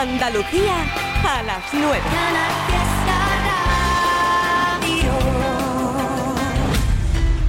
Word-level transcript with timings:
Andalucía 0.00 0.76
a 1.28 1.42
las 1.42 1.62
9. 1.74 2.00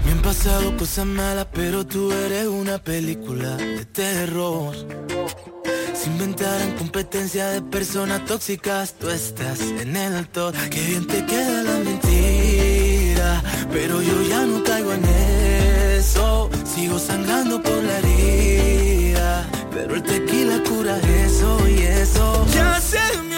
Me 0.05 0.11
han 0.11 0.21
pasado 0.21 0.75
cosas 0.75 1.05
malas, 1.05 1.47
pero 1.53 1.85
tú 1.85 2.11
eres 2.11 2.47
una 2.47 2.77
película 2.77 3.55
de 3.55 3.85
terror. 3.85 4.75
Se 5.93 6.07
inventaran 6.07 6.73
competencia 6.73 7.47
de 7.51 7.61
personas 7.61 8.25
tóxicas, 8.25 8.95
tú 8.99 9.09
estás 9.09 9.61
en 9.61 9.95
el 9.95 10.27
top. 10.27 10.53
Qué 10.69 10.81
bien 10.87 11.07
te 11.07 11.25
queda 11.25 11.63
la 11.63 11.77
mentira, 11.79 13.41
pero 13.71 14.01
yo 14.01 14.23
ya 14.23 14.41
no 14.45 14.61
caigo 14.61 14.91
en 14.91 15.05
eso. 15.05 16.49
Sigo 16.65 16.99
sangrando 16.99 17.63
por 17.63 17.81
la 17.81 17.99
herida 17.99 19.00
pero 19.73 19.95
el 19.95 20.03
tequila 20.03 20.61
cura 20.63 20.99
eso 21.25 21.67
y 21.67 21.83
eso. 21.83 22.45
Ya 22.53 22.79
se 22.81 22.99
me 23.23 23.30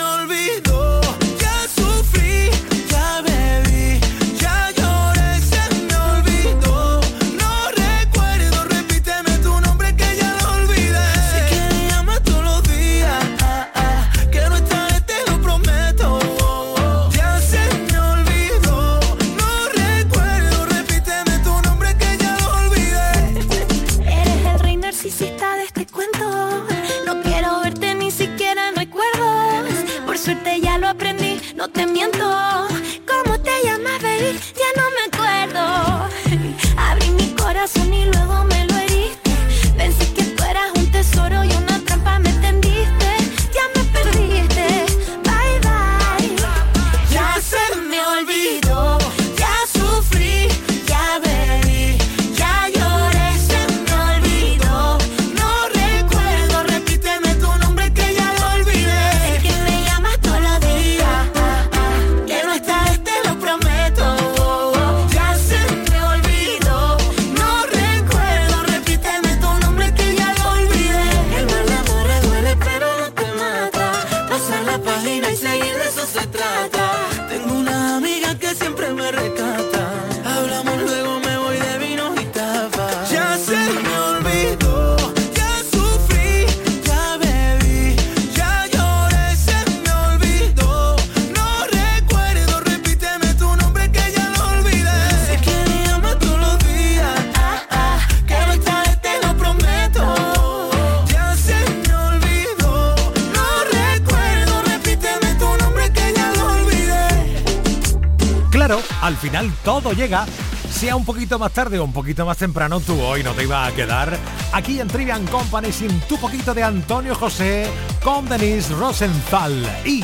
todo 109.63 109.93
llega, 109.93 110.25
sea 110.69 110.95
un 110.95 111.05
poquito 111.05 111.39
más 111.39 111.51
tarde 111.51 111.79
o 111.79 111.83
un 111.83 111.93
poquito 111.93 112.25
más 112.25 112.37
temprano, 112.37 112.79
tú 112.79 112.99
hoy 113.01 113.23
no 113.23 113.31
te 113.31 113.43
iba 113.43 113.65
a 113.65 113.71
quedar 113.71 114.17
aquí 114.51 114.79
en 114.79 114.87
Trivian 114.87 115.25
Company 115.27 115.71
sin 115.71 115.99
tu 116.01 116.17
poquito 116.17 116.53
de 116.53 116.63
Antonio 116.63 117.15
José 117.15 117.67
con 118.03 118.27
Denise 118.27 118.73
Rosenthal 118.73 119.53
y 119.85 120.03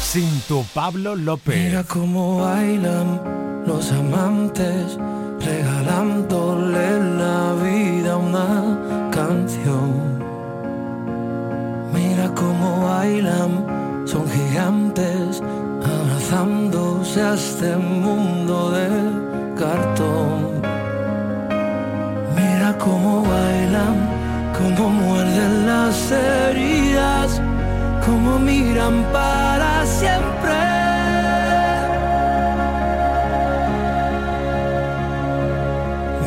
sin 0.00 0.40
tu 0.42 0.64
Pablo 0.74 1.14
López. 1.14 1.64
Mira 1.64 1.84
cómo 1.84 2.40
bailan 2.40 3.64
los 3.66 3.92
amantes 3.92 4.98
regalándole 5.44 7.16
la 7.18 7.52
vida 7.62 8.16
una 8.16 9.10
canción. 9.10 10.24
Mira 11.92 12.32
cómo 12.34 12.86
bailan, 12.86 14.06
son 14.06 14.30
gigantes 14.30 15.42
lanzándose 16.30 17.22
a 17.22 17.34
este 17.34 17.76
mundo 17.76 18.70
de 18.72 18.88
cartón. 19.54 20.60
Mira 22.34 22.76
cómo 22.78 23.22
bailan, 23.22 23.96
cómo 24.58 24.88
muerden 24.90 25.66
las 25.66 26.10
heridas, 26.10 27.40
cómo 28.04 28.38
miran 28.38 29.04
para 29.12 29.86
siempre. 29.86 30.54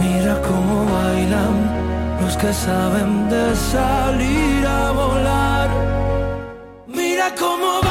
Mira 0.01 0.35
cómo 0.47 0.85
bailan 0.85 1.55
los 2.21 2.37
que 2.37 2.53
saben 2.53 3.29
de 3.29 3.55
salir 3.55 4.65
a 4.65 4.91
volar. 4.91 5.69
Mira 6.87 7.33
cómo 7.37 7.65
bailan. 7.65 7.88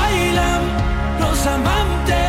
amante 1.54 2.27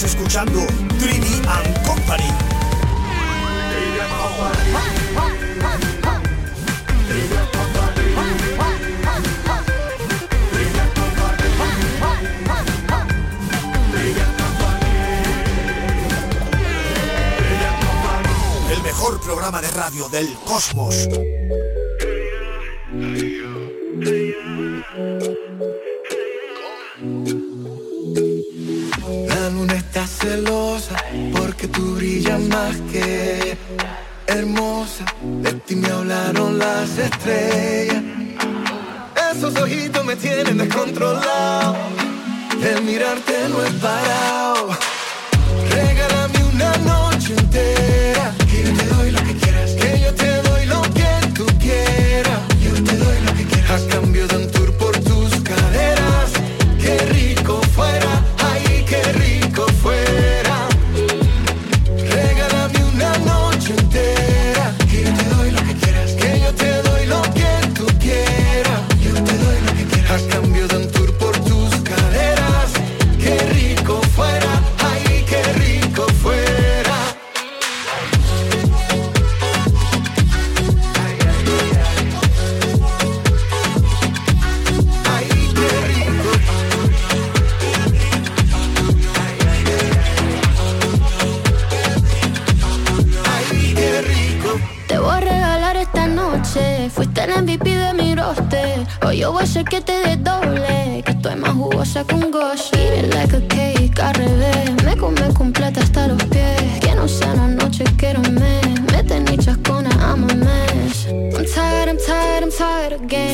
Estás 0.00 0.14
escuchando 0.14 0.60
3D 0.98 1.46
and 1.46 1.86
Company. 1.86 2.24
El 18.70 18.82
mejor 18.82 19.20
programa 19.20 19.60
de 19.60 19.68
radio 19.68 20.08
del 20.08 20.34
cosmos. 20.46 20.96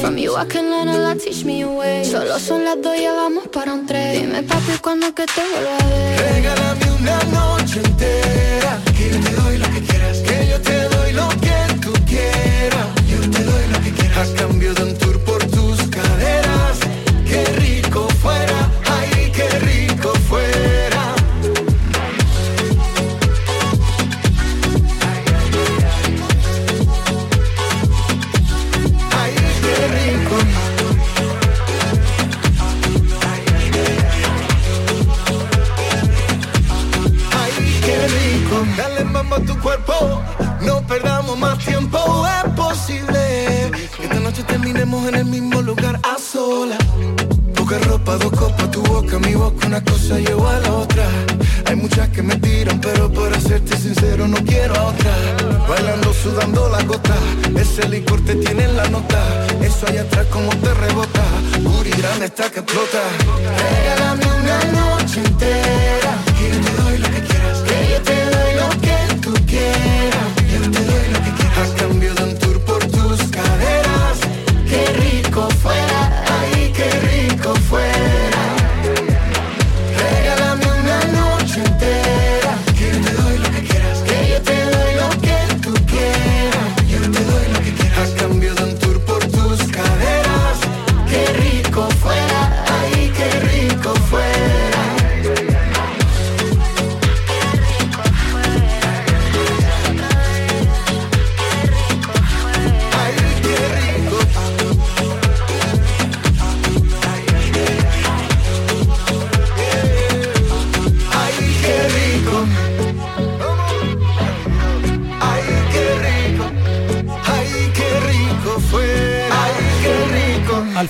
From 0.06 0.18
you 0.18 0.36
I 0.36 0.44
can 0.44 0.70
learn 0.70 0.86
a 0.86 0.98
lot, 0.98 1.18
teach 1.18 1.44
me 1.44 1.62
a 1.62 1.68
way 1.68 2.04
Solo 2.04 2.38
son 2.38 2.64
las 2.64 2.80
dos 2.80 2.96
y 2.96 3.06
vamos 3.08 3.48
para 3.48 3.72
un 3.74 3.86
tren 3.86 4.20
Dime 4.20 4.44
papi, 4.44 4.78
¿cuándo 4.80 5.12
que 5.12 5.26
te 5.26 5.40
vuelvo 5.50 5.68
a 5.68 5.84
ver? 5.84 6.20
Regálame 6.32 6.90
una 7.00 7.18
noche 7.24 7.80
entera. 7.82 8.80
Y 9.00 9.10
yo 9.10 9.20
te 9.20 9.30
doy 9.32 9.58
lo 9.58 9.68
que 9.72 9.75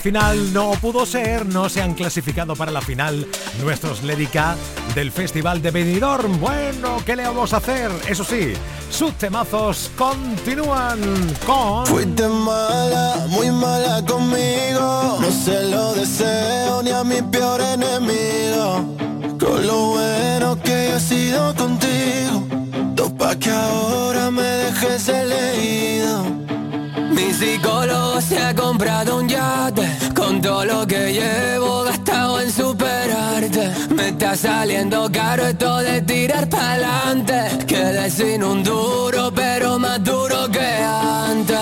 final 0.06 0.52
no 0.52 0.70
pudo 0.80 1.04
ser, 1.04 1.44
no 1.46 1.68
se 1.68 1.82
han 1.82 1.92
clasificado 1.94 2.54
para 2.54 2.70
la 2.70 2.80
final 2.80 3.26
nuestros 3.60 4.04
Lérica 4.04 4.54
del 4.94 5.10
Festival 5.10 5.60
de 5.60 5.72
Benidorm. 5.72 6.38
Bueno, 6.38 6.98
¿qué 7.04 7.16
le 7.16 7.24
vamos 7.24 7.52
a 7.52 7.56
hacer? 7.56 7.90
Eso 8.08 8.22
sí, 8.22 8.52
sus 8.88 9.14
temazos 9.14 9.90
continúan 9.96 11.00
con... 11.44 11.86
Fuiste 11.86 12.28
mala, 12.28 13.26
muy 13.30 13.50
mala 13.50 14.00
conmigo, 14.06 15.18
no 15.20 15.28
se 15.32 15.70
lo 15.70 15.94
deseo 15.94 16.84
ni 16.84 16.90
a 16.90 17.02
mi 17.02 17.20
peor 17.22 17.60
enemigo. 17.60 18.96
Con 19.40 19.66
lo 19.66 19.86
bueno 19.86 20.62
que 20.62 20.94
he 20.94 21.00
sido 21.00 21.52
contigo, 21.56 22.46
topa 22.94 23.34
que 23.34 23.50
ahora 23.50 24.30
me 24.30 24.42
dejes 24.42 25.08
elegido 25.08 26.45
mi 27.16 27.32
psicólogo 27.32 28.20
se 28.20 28.38
ha 28.38 28.54
comprado 28.54 29.16
un 29.16 29.26
yate 29.26 29.88
Con 30.14 30.42
todo 30.42 30.66
lo 30.66 30.86
que 30.86 31.14
llevo 31.14 31.82
gastado 31.84 32.40
en 32.42 32.52
superarte. 32.52 33.70
Me 33.94 34.08
está 34.08 34.36
saliendo 34.36 35.10
caro 35.10 35.46
esto 35.46 35.78
de 35.78 36.02
tirar 36.02 36.46
pa'lante. 36.48 37.64
Quedé 37.66 38.10
sin 38.10 38.44
un 38.44 38.62
duro 38.62 39.32
pero 39.34 39.78
más 39.78 40.04
duro 40.04 40.48
que 40.50 40.60
antes. 40.60 41.56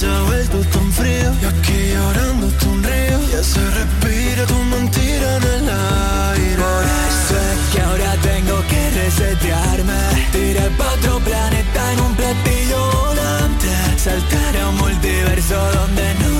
se 0.00 0.06
ha 0.06 0.22
vuelto 0.22 0.58
tan 0.72 0.90
frío. 0.92 1.30
Y 1.42 1.44
aquí 1.44 1.78
llorando 1.92 2.46
tan 2.62 2.82
río. 2.82 3.18
Ya 3.32 3.42
se 3.42 3.62
respira 3.78 4.46
tu 4.46 4.58
mentira 4.74 5.28
en 5.36 5.44
el 5.56 5.68
aire. 5.68 6.62
Por 6.64 6.84
eso 7.08 7.34
es 7.50 7.60
que 7.72 7.80
ahora 7.82 8.12
tengo 8.30 8.56
que 8.70 8.82
resetearme. 9.02 10.00
Tiré 10.32 10.66
pa' 10.78 10.92
otro 10.94 11.18
planeta 11.20 11.92
en 11.92 12.00
un 12.00 12.14
platillo 12.14 12.80
volante. 13.02 13.70
Saltar 13.96 14.56
a 14.56 14.68
un 14.70 14.76
multiverso 14.76 15.56
donde 15.78 16.06
no 16.20 16.39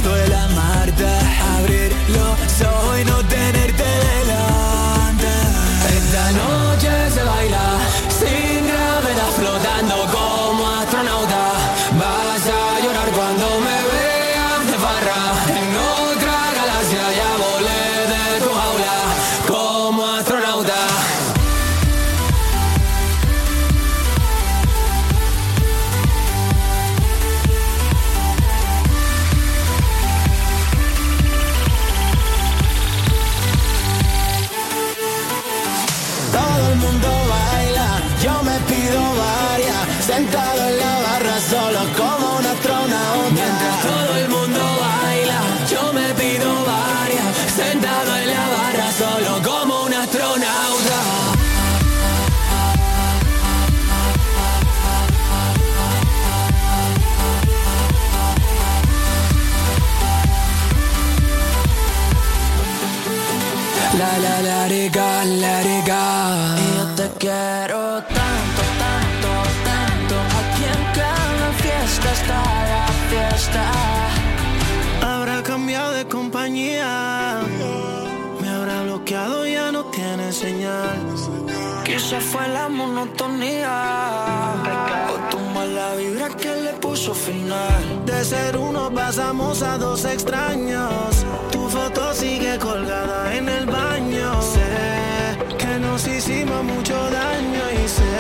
ser 88.31 88.57
uno 88.57 88.93
pasamos 88.95 89.61
a 89.63 89.77
dos 89.77 90.05
extraños. 90.05 91.27
Tu 91.51 91.69
foto 91.69 92.15
sigue 92.15 92.59
colgada 92.59 93.35
en 93.35 93.49
el 93.49 93.67
baño. 93.67 94.41
Sé 94.41 95.57
que 95.59 95.73
nos 95.81 96.07
hicimos 96.07 96.63
mucho 96.63 96.95
daño 97.11 97.65
y 97.83 97.89
sé, 97.97 98.15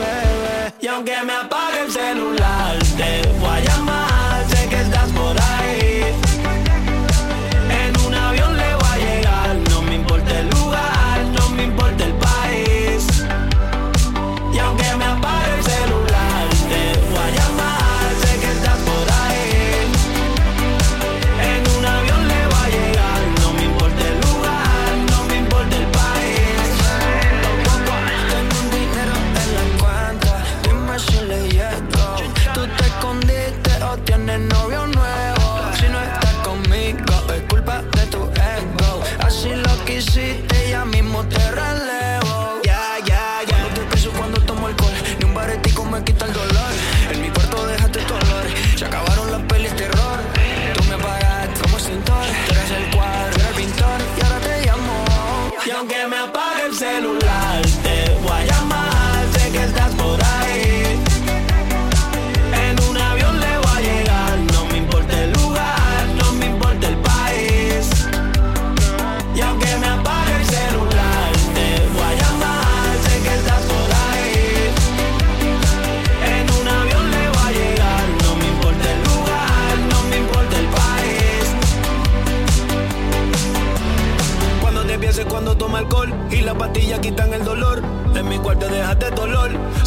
bebé. 0.00 0.72
Y 0.80 0.86
aunque 0.86 1.16
me 1.26 1.34
apague 1.34 1.80
el 1.84 1.92
celular, 1.92 2.78
te 2.96 3.10
voy 3.42 3.64
a 3.74 3.77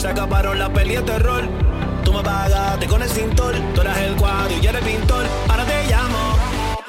Se 0.02 0.08
acabaron 0.08 0.58
las 0.58 0.70
pelis 0.70 0.98
de 0.98 1.04
terror. 1.04 1.44
Tú 2.04 2.12
me 2.12 2.24
pagaste 2.24 2.88
con 2.88 3.04
el 3.04 3.08
cintor. 3.08 3.54
Tú 3.76 3.82
eras 3.82 4.00
el 4.00 4.16
cuadro 4.16 4.52
y 4.52 4.60
yo 4.60 4.72
el 4.72 4.80
pintor. 4.80 5.24
Ahora 5.48 5.64
te 5.64 5.86
llamo. 5.86 6.40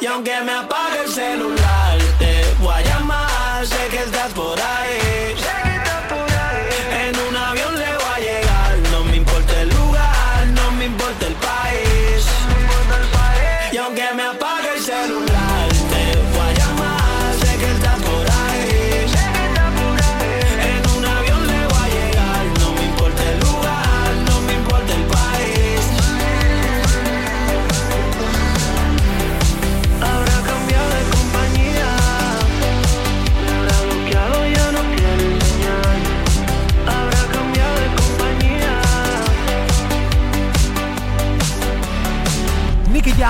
Y 0.00 0.06
aunque 0.06 0.40
me 0.40 0.52
apague 0.52 1.02
el 1.04 1.12
celular, 1.12 1.98
te 2.18 2.42
voy 2.58 2.72
a 2.72 2.80
llamar. 2.80 3.66
Sé 3.66 3.88
que 3.90 3.98
estás 3.98 4.32
por 4.32 4.58
ahí. 4.58 5.36
Sé 5.36 5.52
que 5.62 5.76
estás 5.76 6.02
por 6.08 6.30
ahí. 6.46 7.06
En 7.06 7.18
un 7.28 7.36
avión 7.36 7.78
le 7.78 7.92
voy 7.96 8.12
a 8.14 8.18
llegar. 8.18 8.78
No 8.90 9.04
me 9.04 9.16
importa 9.16 9.60
el 9.60 9.68
lugar, 9.68 10.46
no 10.54 10.70
me 10.72 10.86
importa 10.86 11.26
el 11.26 11.34
país. 11.34 12.26
No 12.48 12.54
me 12.56 12.62
importa 12.62 12.96
el 12.96 13.08
país. 13.08 13.72
Y 13.74 13.76
aunque 13.76 14.04
me 14.14 14.38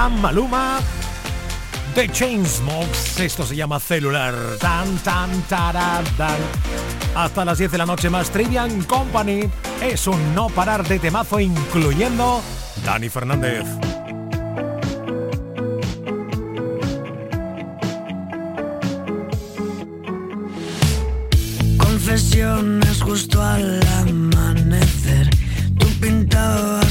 Maluma, 0.08 0.80
The 1.94 2.08
Chainsmokes. 2.08 3.20
Esto 3.20 3.44
se 3.46 3.54
llama 3.54 3.78
celular. 3.78 4.34
Tan, 4.60 4.96
tan, 4.98 5.30
taradar. 5.42 6.38
Hasta 7.14 7.44
las 7.44 7.58
10 7.58 7.72
de 7.72 7.78
la 7.78 7.86
noche 7.86 8.10
más 8.10 8.30
Trivian 8.30 8.82
Company. 8.84 9.48
Es 9.80 10.06
un 10.06 10.34
no 10.34 10.48
parar 10.48 10.86
de 10.86 10.98
temazo, 10.98 11.38
incluyendo 11.38 12.42
Dani 12.84 13.08
Fernández. 13.08 13.64
Confesiones 21.78 23.02
justo 23.02 23.40
al 23.40 23.80
amanecer. 24.00 25.30
Tú 25.78 25.86
pintabas 26.00 26.81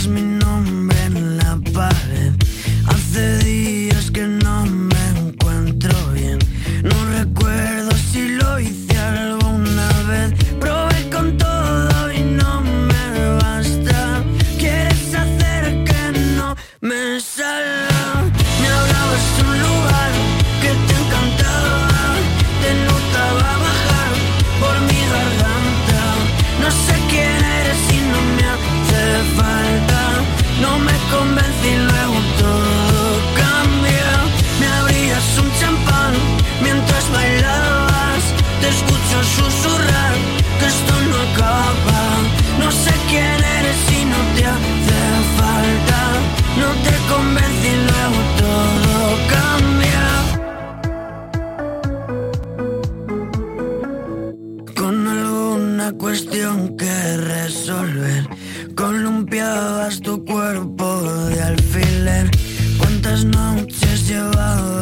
cuestión 55.97 56.75
que 56.77 57.17
resolver. 57.17 58.27
Columpiabas 58.75 59.99
tu 60.01 60.23
cuerpo 60.25 61.01
de 61.27 61.41
alfiler. 61.41 62.29
¿Cuántas 62.77 63.25
noches 63.25 64.07
llevabas? 64.07 64.80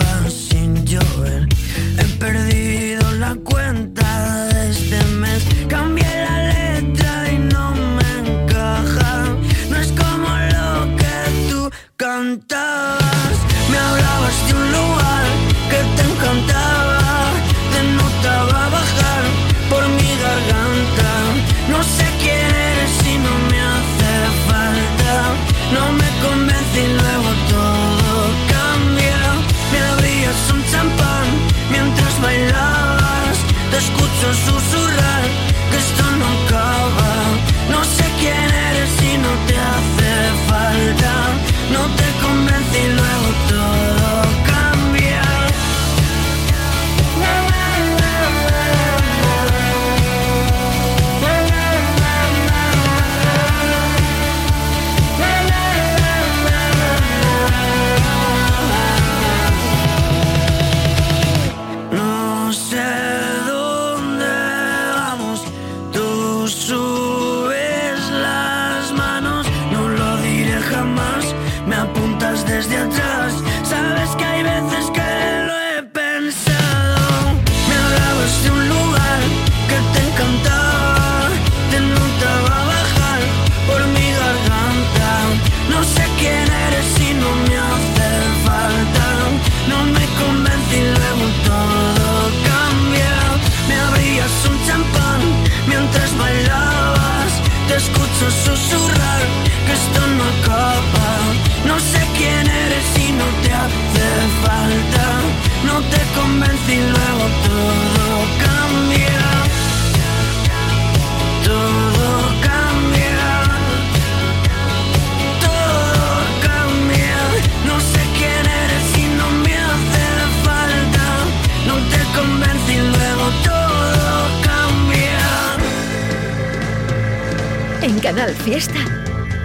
Fiesta, 128.49 128.83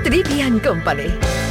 Trivian 0.02 0.58
Company. 0.60 1.43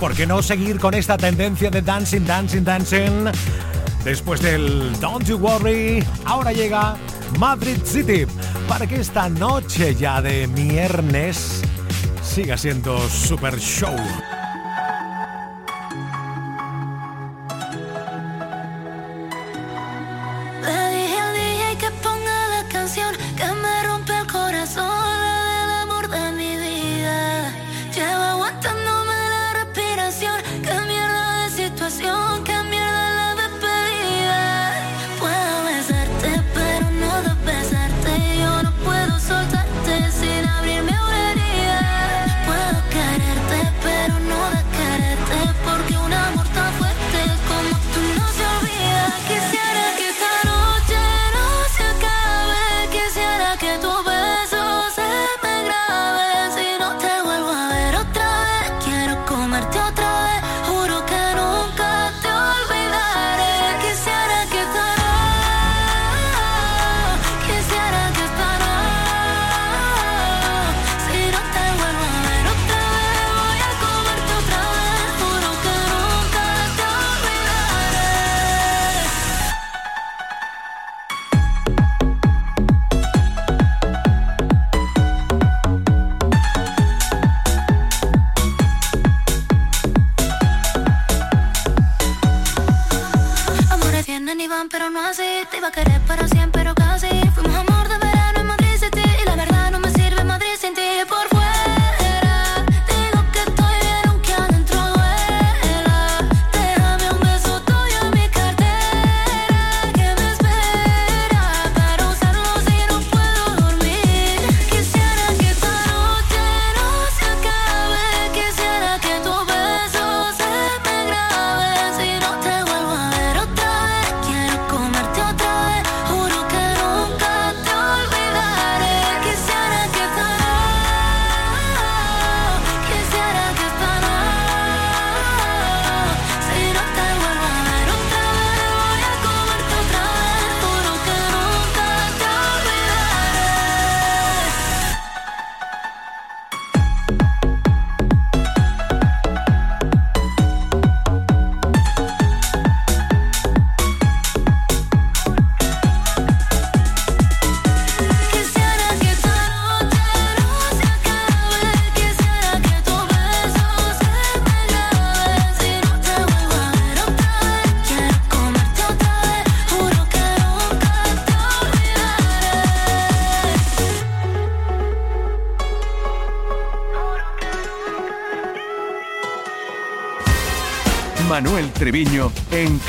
¿Por 0.00 0.14
qué 0.14 0.26
no 0.26 0.42
seguir 0.42 0.80
con 0.80 0.94
esta 0.94 1.18
tendencia 1.18 1.70
de 1.70 1.82
dancing, 1.82 2.24
dancing, 2.24 2.64
dancing? 2.64 3.26
Después 4.02 4.40
del 4.40 4.98
Don't 4.98 5.26
You 5.26 5.36
Worry, 5.36 6.02
ahora 6.24 6.52
llega 6.52 6.96
Madrid 7.38 7.78
City 7.84 8.24
para 8.66 8.86
que 8.86 8.96
esta 8.96 9.28
noche 9.28 9.94
ya 9.94 10.22
de 10.22 10.46
viernes 10.46 11.60
siga 12.22 12.56
siendo 12.56 12.98
super 13.08 13.58
show. 13.58 13.94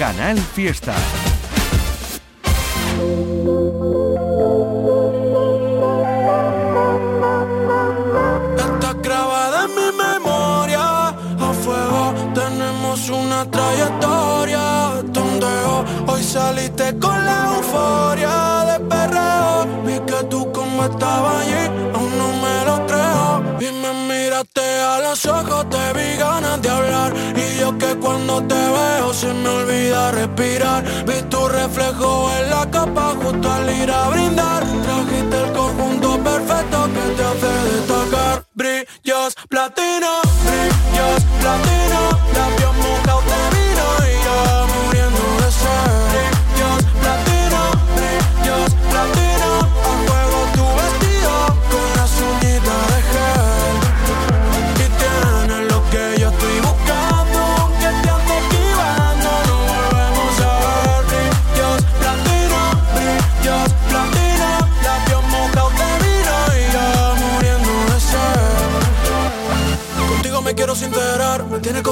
Canal 0.01 0.35
Fiesta. 0.39 1.30
Blood 39.49 39.70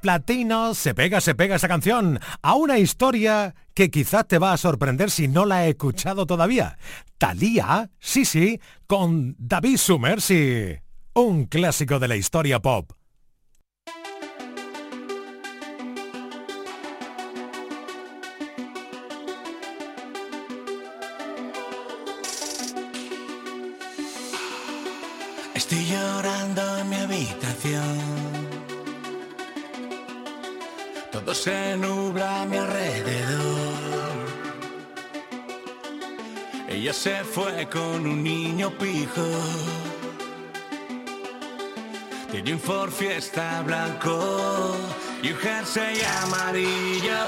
Platinos, 0.00 0.78
se 0.78 0.94
pega, 0.94 1.20
se 1.20 1.34
pega 1.34 1.56
esa 1.56 1.68
canción 1.68 2.18
a 2.42 2.54
una 2.54 2.78
historia 2.78 3.54
que 3.72 3.88
quizás 3.88 4.26
te 4.26 4.38
va 4.38 4.52
a 4.52 4.56
sorprender 4.56 5.10
si 5.10 5.28
no 5.28 5.44
la 5.44 5.66
he 5.66 5.70
escuchado 5.70 6.26
todavía. 6.26 6.76
Talía, 7.18 7.90
sí, 8.00 8.24
sí, 8.24 8.60
con 8.88 9.36
David 9.38 9.76
Summers 9.76 10.24
sí. 10.24 10.74
un 11.14 11.44
clásico 11.44 12.00
de 12.00 12.08
la 12.08 12.16
historia 12.16 12.60
pop. 12.60 12.92
Estoy 25.54 25.84
llorando 25.86 26.78
en 26.78 26.88
mi 26.88 26.96
habitación. 26.96 28.37
Todo 31.28 31.34
se 31.34 31.76
nubla 31.76 32.40
a 32.40 32.46
mi 32.46 32.56
alrededor. 32.56 34.24
Ella 36.66 36.94
se 36.94 37.22
fue 37.22 37.68
con 37.68 38.06
un 38.06 38.22
niño 38.22 38.70
pijo. 38.70 39.26
Tiene 42.30 42.54
un 42.54 42.58
Ford 42.58 42.90
Fiesta 42.90 43.60
blanco 43.60 44.74
y 45.22 45.32
un 45.32 45.36
jersey 45.36 46.00
amarillo. 46.22 47.18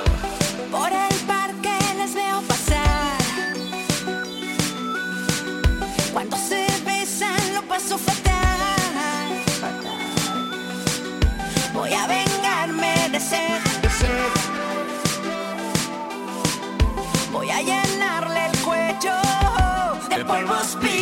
Por 0.70 0.90
el 0.90 1.14
parque 1.26 1.76
les 1.98 2.14
veo 2.14 2.40
pasar. 2.48 3.18
Cuando 6.14 6.38
se 6.38 6.66
besan 6.86 7.54
lo 7.54 7.62
paso 7.68 7.98
fatal. 7.98 9.28
Voy 11.74 11.92
a 11.92 12.06
vengarme 12.06 13.10
de 13.12 13.20
sed. 13.20 13.69
De 20.30 20.99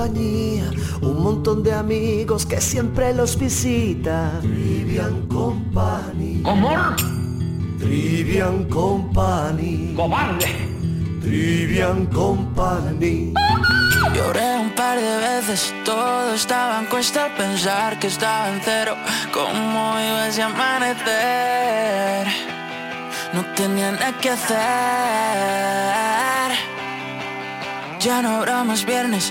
compañía, 0.00 0.64
un 1.02 1.22
montón 1.22 1.62
de 1.62 1.74
amigos 1.74 2.46
que 2.46 2.58
siempre 2.58 3.12
los 3.12 3.38
visita. 3.38 4.32
Trivian 4.40 5.26
Company. 5.28 6.40
¿Cómo? 6.42 6.70
Trivian 7.78 8.64
Company. 8.64 9.92
¡Cobarde! 9.94 10.46
Trivian 11.20 12.06
Company. 12.06 13.34
Lloré 14.14 14.56
un 14.60 14.70
par 14.70 14.98
de 14.98 15.16
veces, 15.18 15.74
todo 15.84 16.32
estaba 16.32 16.80
en 16.80 16.86
cuesta 16.86 17.26
al 17.26 17.34
pensar 17.34 17.98
que 17.98 18.06
estaba 18.06 18.48
en 18.48 18.62
cero. 18.64 18.96
¿Cómo 19.34 20.00
iba 20.00 20.28
ese 20.28 20.42
amanecer? 20.42 22.26
No 23.34 23.44
tenía 23.54 23.92
nada 23.92 24.12
que 24.18 24.30
hacer. 24.30 24.56
Ya 28.00 28.22
no 28.22 28.36
habrá 28.36 28.64
más 28.64 28.86
viernes 28.86 29.30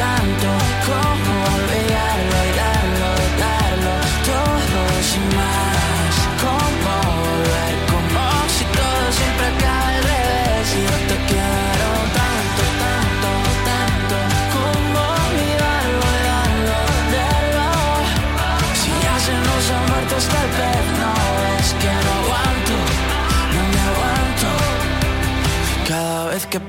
tanto 0.00 0.48
Como 0.86 1.32
olvidarlo 1.56 2.49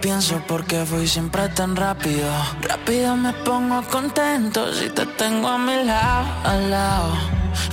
pienso 0.01 0.39
por 0.47 0.65
qué 0.65 0.83
fui 0.85 1.07
siempre 1.07 1.47
tan 1.49 1.75
rápido. 1.75 2.29
Rápido 2.61 3.15
me 3.15 3.31
pongo 3.45 3.81
contento 3.83 4.73
si 4.73 4.89
te 4.89 5.05
tengo 5.05 5.47
a 5.47 5.57
mi 5.57 5.83
lado, 5.83 6.27
al 6.43 6.71
lado. 6.71 7.13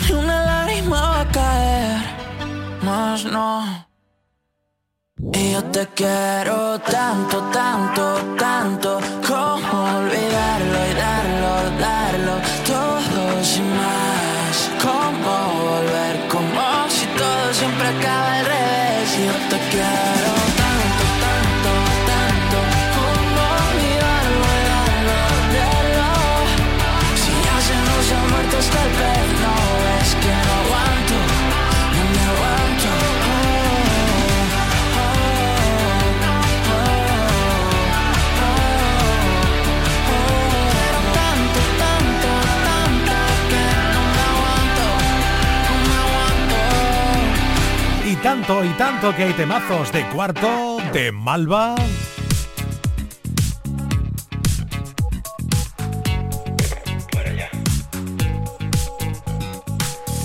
Ni 0.03 0.13
una 0.13 0.45
lágrima 0.45 1.01
va 1.01 1.21
a 1.21 1.29
caer, 1.29 2.01
más 2.83 3.25
no. 3.25 3.89
Y 5.33 5.53
yo 5.53 5.65
te 5.65 5.87
quiero 5.97 6.79
tanto, 6.79 7.41
tanto, 7.53 8.37
tanto 8.39 9.01
Como 9.27 9.99
olvidarlo 9.99 10.79
y 10.91 10.95
darlo, 10.95 11.71
darlo 11.81 12.35
Todo 12.65 13.43
sin 13.43 13.69
más 13.77 14.71
Como 14.81 15.33
volver, 15.65 16.29
como 16.29 16.89
si 16.89 17.05
todo 17.19 17.53
siempre 17.53 17.89
acaba 17.89 18.38
tanto 48.29 48.63
y 48.63 48.69
tanto 48.77 49.17
que 49.17 49.23
hay 49.25 49.33
temazos 49.33 49.91
de 49.91 50.07
cuarto, 50.11 50.77
de 50.93 51.11
Malva. 51.13 51.75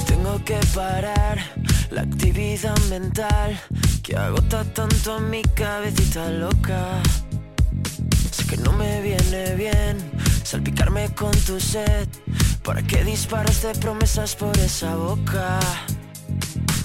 Tengo 0.06 0.44
que 0.44 0.60
parar 0.76 1.38
la 1.92 2.02
actividad 2.02 2.78
mental 2.90 3.58
que 4.04 4.18
agota 4.18 4.66
tanto 4.66 5.14
a 5.14 5.20
mi 5.22 5.42
cabecita 5.42 6.30
loca. 6.30 7.02
Sé 8.32 8.46
que 8.48 8.58
no 8.58 8.74
me 8.74 9.00
viene 9.00 9.56
bien 9.56 9.96
salpicarme 10.44 11.08
con 11.16 11.32
tu 11.48 11.58
sed. 11.58 12.10
¿Para 12.64 12.82
qué 12.82 13.06
disparas 13.06 13.62
de 13.62 13.74
promesas 13.76 14.36
por 14.36 14.58
esa 14.58 14.94
boca? 14.98 15.62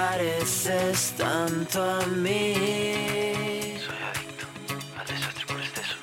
pareces 0.00 1.12
tanto 1.18 1.78
a 1.82 2.00
mí. 2.24 2.54
Soy 3.86 4.00
adicto 4.10 4.46
al 4.98 5.06
desastre 5.12 5.44
por 5.48 5.58
exceso. 5.66 5.96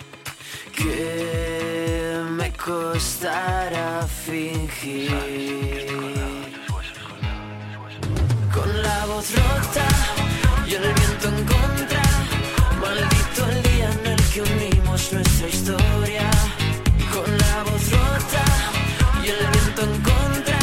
Que 0.78 2.22
me 2.40 2.50
costará 2.54 4.06
fingir. 4.26 5.88
Con 8.56 8.70
la 8.88 9.00
voz 9.12 9.28
rota 9.42 9.88
y 10.68 10.72
el 10.80 10.88
viento 11.00 11.26
en 11.34 11.40
contra. 11.54 12.04
Maldito 12.82 13.42
el 13.52 13.60
día 13.70 13.90
en 13.98 14.06
el 14.14 14.22
que 14.32 14.40
unimos 14.42 15.02
nuestra 15.14 15.48
historia. 15.56 16.28
Con 17.14 17.30
la 17.44 17.56
voz 17.68 17.84
rota 17.98 18.46
y 19.24 19.26
el 19.36 19.44
viento 19.54 19.82
en 19.90 19.96
contra. 20.10 20.60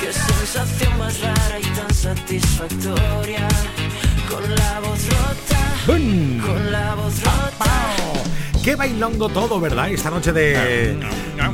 Qué 0.00 0.10
sensación 0.12 0.92
más 0.98 1.20
rara 1.20 1.58
satisfactoria. 2.28 3.48
Con 4.30 4.42
la 4.54 4.80
voz 4.80 5.08
rota. 5.08 5.74
¡Bum! 5.86 6.38
Con 6.40 6.72
la 6.72 6.94
voz 6.94 7.22
rota. 7.22 7.94
Qué 8.62 8.76
bailando 8.76 9.30
todo, 9.30 9.58
¿verdad? 9.60 9.88
Esta 9.90 10.10
noche 10.10 10.34
de, 10.34 10.94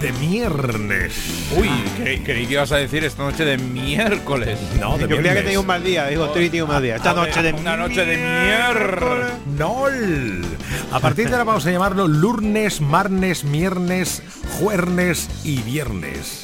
de 0.00 0.12
viernes. 0.20 1.12
Uy, 1.56 1.70
creí, 1.96 2.18
creí 2.20 2.46
que 2.46 2.54
ibas 2.54 2.72
a 2.72 2.78
decir 2.78 3.04
esta 3.04 3.22
noche 3.22 3.44
de 3.44 3.56
miércoles. 3.56 4.58
No, 4.80 4.98
de 4.98 5.02
Yo 5.08 5.16
creía 5.16 5.16
que 5.16 5.22
viernes. 5.22 5.44
tenía 5.44 5.60
un 5.60 5.66
mal 5.66 5.84
día, 5.84 6.06
digo, 6.08 6.28
Trivi 6.30 6.50
tiene 6.50 6.64
un 6.64 6.70
mal 6.70 6.82
día. 6.82 6.96
Esta 6.96 7.10
A 7.10 7.14
ver, 7.14 7.28
noche 7.28 7.42
de 7.42 7.52
una 7.52 7.76
noche 7.76 8.04
de 8.04 8.16
miércoles. 8.16 9.32
¡Nol! 9.56 10.44
A 10.90 10.98
partir 10.98 11.26
de 11.26 11.32
ahora 11.34 11.44
vamos 11.44 11.64
a 11.66 11.70
llamarlo 11.70 12.08
lunes, 12.08 12.80
marnes, 12.80 13.44
miernes, 13.44 14.22
juernes 14.58 15.28
y 15.44 15.62
viernes. 15.62 16.42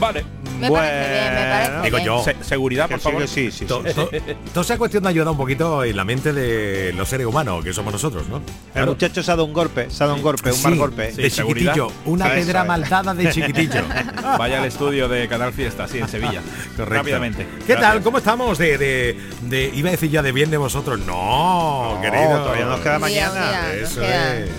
Vale, 0.00 0.24
Me 0.58 0.70
parece 0.70 1.12
bien, 1.12 1.34
me 1.34 1.40
parece 1.50 1.82
Digo 1.82 1.96
bien. 1.96 2.06
yo. 2.06 2.22
Se- 2.24 2.36
seguridad, 2.42 2.88
por 2.88 3.00
favor. 3.00 3.28
sí, 3.28 3.50
sí, 3.50 3.58
sí, 3.60 3.64
To- 3.66 3.82
to- 3.82 4.10
Toda 4.52 4.64
esa 4.64 4.78
cuestión 4.78 5.02
de 5.02 5.08
ayudar 5.10 5.28
un 5.28 5.36
poquito 5.36 5.84
en 5.84 5.96
la 5.96 6.04
mente 6.04 6.32
de 6.32 6.92
los 6.94 7.08
seres 7.08 7.26
humanos, 7.26 7.64
que 7.64 7.72
somos 7.72 7.92
nosotros, 7.92 8.28
¿no? 8.28 8.42
El 8.74 8.86
muchacho 8.86 9.22
se 9.22 9.30
ha 9.30 9.34
dado 9.34 9.44
un 9.44 9.52
golpe, 9.52 9.90
se 9.90 10.02
ha 10.02 10.06
dado 10.06 10.16
un 10.16 10.22
golpe, 10.22 10.50
un 10.52 10.62
mal 10.62 10.76
golpe. 10.76 11.12
de 11.12 11.30
seguridad. 11.30 11.74
chiquitillo. 11.74 12.00
Una 12.06 12.26
Eso 12.34 12.34
pedra 12.46 12.64
maldada 12.64 13.14
de 13.14 13.28
chiquitillo. 13.30 13.82
Vaya 14.38 14.58
al 14.60 14.66
estudio 14.66 15.08
de 15.08 15.28
Canal 15.28 15.52
Fiesta, 15.52 15.86
sí, 15.88 15.98
en 15.98 16.08
Sevilla. 16.08 16.42
Correcto. 16.76 16.94
Rápidamente. 16.94 17.46
¿Qué 17.66 17.72
Gracias. 17.74 17.80
tal? 17.92 18.02
¿Cómo 18.02 18.18
estamos? 18.18 18.58
De, 18.58 18.78
de, 18.78 19.18
de- 19.42 19.70
iba 19.74 19.88
a 19.88 19.92
decir 19.92 20.10
ya 20.10 20.22
de 20.22 20.32
bien 20.32 20.50
de 20.50 20.56
vosotros. 20.56 20.98
No, 21.00 21.94
No, 21.94 22.00
querido. 22.00 22.42
todavía 22.42 22.64
nos 22.66 22.80
queda 22.80 22.98
mañana. 22.98 23.48
día, 23.50 23.74
Eso 23.82 24.00
queda. 24.00 24.36
es. 24.38 24.50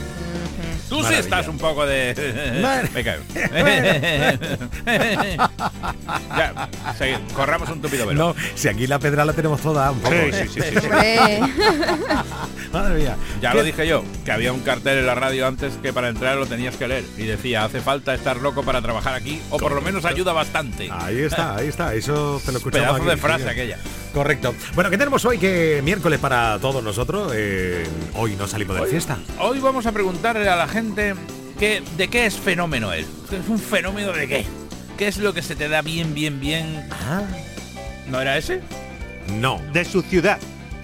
Tú 0.90 1.04
sí 1.04 1.14
estás 1.16 1.48
un 1.48 1.58
poco 1.58 1.86
de. 1.86 2.60
Mar- 2.62 2.90
Me 2.94 3.04
cago. 3.04 3.24
ya, 6.38 6.70
corramos 7.34 7.70
un 7.70 7.82
tupido 7.82 8.06
velo. 8.08 8.30
No, 8.30 8.36
si 8.56 8.68
aquí 8.68 8.88
la 8.88 9.00
pedra 9.00 9.26
la 9.26 9.34
tenemos 9.34 9.62
toda 9.62 9.92
un 9.92 10.00
poco. 10.00 10.16
Sí, 10.16 10.32
sí, 10.32 10.48
sí, 10.48 10.62
sí, 10.62 10.80
sí. 10.80 10.88
Hombre. 10.88 11.40
Madre 12.72 12.96
mía. 12.96 13.16
Ya 13.42 13.52
¿Qué- 13.52 13.58
lo 13.58 13.64
dije 13.64 13.88
yo, 13.88 14.04
que 14.26 14.32
había 14.32 14.54
un 14.54 14.62
cartel 14.62 15.00
en 15.00 15.06
la 15.06 15.16
radio 15.16 15.48
antes 15.48 15.74
que 15.82 15.94
para 15.94 16.10
entrar 16.10 16.38
lo 16.38 16.46
tenías 16.46 16.76
que 16.76 16.88
leer. 16.88 17.04
Y 17.18 17.24
decía, 17.24 17.64
hace 17.66 17.82
falta 17.82 18.14
estar 18.14 18.38
loco 18.38 18.64
para 18.64 18.82
trabajar 18.82 19.14
aquí, 19.16 19.42
o 19.50 19.58
por 19.58 19.74
lo 19.74 19.82
menos 19.82 20.06
ayuda 20.06 20.34
bastante. 20.34 20.90
Ahí 20.92 21.20
está, 21.22 21.56
ahí 21.56 21.68
está. 21.68 21.94
Eso 21.94 22.42
te 22.46 22.52
lo 22.52 22.58
escuchamos 22.60 22.88
Pedazo 22.88 23.02
aquí, 23.04 23.10
de 23.10 23.18
frase 23.18 23.50
aquella. 23.50 23.78
Correcto. 24.18 24.56
Bueno, 24.74 24.90
¿qué 24.90 24.98
tenemos 24.98 25.24
hoy? 25.26 25.38
Que 25.38 25.80
miércoles 25.84 26.20
para 26.20 26.58
todos 26.60 26.84
nosotros. 26.84 27.32
Eh, 27.36 27.86
hoy 28.16 28.36
no 28.36 28.48
salimos 28.48 28.76
de 28.78 28.82
Hoy- 28.82 28.90
fiesta. 28.90 29.20
Hoy 29.40 29.60
vamos 29.60 29.86
a 29.86 29.92
preguntarle 29.92 30.50
a 30.50 30.56
la 30.56 30.68
gente 30.68 31.14
que, 31.60 31.84
de 31.98 32.08
qué 32.08 32.26
es 32.26 32.36
fenómeno 32.36 32.92
él. 32.94 33.06
¿Es 33.32 33.48
un 33.48 33.60
fenómeno 33.60 34.12
de 34.14 34.28
qué? 34.28 34.46
¿Qué 34.98 35.08
es 35.08 35.18
lo 35.20 35.36
que 35.36 35.44
se 35.44 35.56
te 35.56 35.70
da 35.70 35.84
bien, 35.84 36.16
bien, 36.16 36.40
bien? 36.40 36.88
Ah, 36.92 37.22
¿No 38.08 38.20
era 38.20 38.38
ese? 38.40 38.62
no. 39.40 39.62
De 39.72 39.86
su 39.86 40.02
ciudad. 40.02 40.40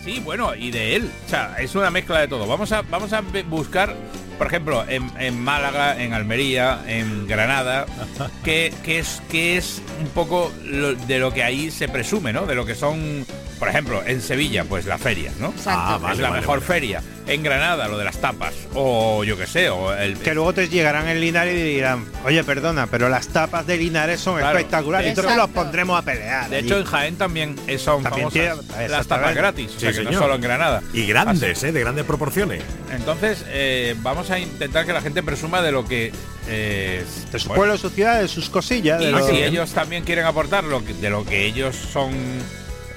Sí, 0.06 0.20
bueno, 0.24 0.54
y 0.54 0.70
de 0.70 0.96
él. 0.96 1.10
O 1.26 1.30
sea, 1.30 1.56
es 1.60 1.74
una 1.74 1.90
mezcla 1.90 2.20
de 2.20 2.28
todo. 2.28 2.46
Vamos 2.46 2.72
a, 2.72 2.84
vamos 2.84 3.14
a 3.14 3.22
buscar, 3.50 3.96
por 4.38 4.48
ejemplo, 4.48 4.86
en, 4.88 5.10
en 5.20 5.40
Málaga, 5.40 6.02
en 6.02 6.14
Almería, 6.14 6.82
en 6.88 7.28
Granada, 7.28 7.86
que, 8.44 8.74
que 8.84 9.00
es, 9.00 9.22
que 9.30 9.58
es 9.58 9.82
un 10.02 10.08
poco 10.10 10.52
lo- 10.66 10.96
de 10.96 11.20
lo 11.20 11.34
que 11.34 11.44
ahí 11.44 11.72
se 11.72 11.88
presume, 11.88 12.34
¿no? 12.34 12.46
De 12.46 12.56
lo 12.56 12.66
que 12.66 12.76
son, 12.76 13.26
por 13.64 13.70
ejemplo, 13.70 14.04
en 14.06 14.22
Sevilla, 14.22 14.66
pues 14.66 14.86
la 14.86 14.98
feria, 14.98 15.32
¿no? 15.40 15.48
Exacto. 15.52 16.06
Ah, 16.06 16.12
es 16.12 16.20
la 16.20 16.28
vale, 16.32 16.42
mejor 16.42 16.60
vale. 16.60 16.68
feria. 16.68 17.02
En 17.28 17.42
Granada, 17.44 17.88
lo 17.88 17.98
de 17.98 18.04
las 18.04 18.18
tapas. 18.18 18.54
O 18.74 19.24
yo 19.24 19.38
qué 19.38 19.48
sé, 19.48 19.70
o 19.70 19.94
el... 19.94 20.18
Que 20.18 20.34
luego 20.34 20.52
te 20.52 20.68
llegarán 20.68 21.08
en 21.08 21.22
Linares 21.22 21.56
y 21.58 21.64
dirán, 21.76 22.04
oye, 22.26 22.44
perdona, 22.44 22.88
pero 22.88 23.08
las 23.08 23.30
tapas 23.30 23.66
de 23.66 23.78
Linares 23.78 24.20
son 24.20 24.38
Claro. 24.40 24.58
espectaculares. 24.58 25.08
Entonces 25.08 25.32
Exacto. 25.32 25.54
los 25.56 25.64
pondremos 25.64 25.98
a 25.98 26.02
pelear. 26.02 26.50
De 26.50 26.58
allí. 26.58 26.66
hecho, 26.68 26.78
en 26.80 26.84
Jaén 26.84 27.16
también 27.16 27.56
son 27.78 28.04
También 28.04 28.30
famosas 28.30 28.66
tiene- 28.68 28.90
las 28.90 29.08
tapas 29.08 29.34
gratis. 29.34 29.72
O 29.78 29.80
sea, 29.80 29.94
que 29.94 30.04
no 30.04 30.12
solo 30.12 30.36
en 30.36 30.42
Granada. 30.42 30.84
Y 30.92 31.06
grandes, 31.08 31.64
¿eh? 31.64 31.72
De 31.72 31.80
grandes 31.80 32.04
proporciones. 32.04 32.62
Entonces, 32.92 33.46
eh, 33.48 33.96
vamos 34.00 34.30
a 34.30 34.40
intentar 34.40 34.86
que 34.86 34.92
la 34.92 35.00
gente 35.00 35.24
presuma 35.24 35.62
de 35.62 35.72
lo 35.72 35.86
que... 35.86 36.12
eh, 36.50 37.06
de 37.32 37.40
su 37.40 37.48
bueno, 37.48 37.60
pueblo, 37.60 37.74
de 37.76 37.80
su 37.80 37.90
ciudad, 37.90 38.20
de 38.20 38.28
sus 38.28 38.50
cosillas. 38.50 39.00
De 39.00 39.08
Y 39.08 39.12
lo- 39.14 39.26
si 39.26 39.38
ellos 39.42 39.72
también 39.72 40.04
quieren 40.04 40.26
aportar 40.26 40.66
lo 40.66 40.84
que- 40.84 40.94
de 40.94 41.10
lo 41.10 41.24
que 41.26 41.46
ellos 41.46 41.74
son 41.78 42.12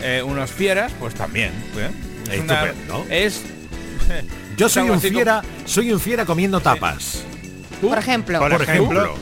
eh, 0.01 0.23
unos 0.25 0.51
fieras, 0.51 0.93
pues 0.99 1.15
también. 1.15 1.53
¿eh? 1.77 1.91
Es, 2.31 2.41
una- 2.41 2.65
Estupendo. 2.65 3.07
es- 3.11 3.43
Yo 4.57 4.69
soy 4.69 4.89
un 4.89 5.01
fiera, 5.01 5.43
soy 5.65 5.93
un 5.93 6.01
fiera 6.01 6.25
comiendo 6.25 6.61
tapas. 6.61 7.25
¿Tú? 7.81 7.89
Por 7.89 7.99
ejemplo. 7.99 8.39
Por 8.39 8.53
Por 8.53 8.63
ejemplo. 8.63 9.15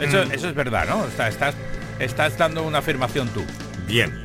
Eso, 0.00 0.24
Mm. 0.24 0.32
eso 0.32 0.48
es 0.48 0.54
verdad, 0.54 0.86
¿no? 0.88 0.98
O 1.00 1.10
sea, 1.16 1.28
estás, 1.28 1.54
estás 1.98 2.38
dando 2.38 2.62
una 2.62 2.78
afirmación 2.78 3.28
tú. 3.30 3.44
Bien, 3.86 4.24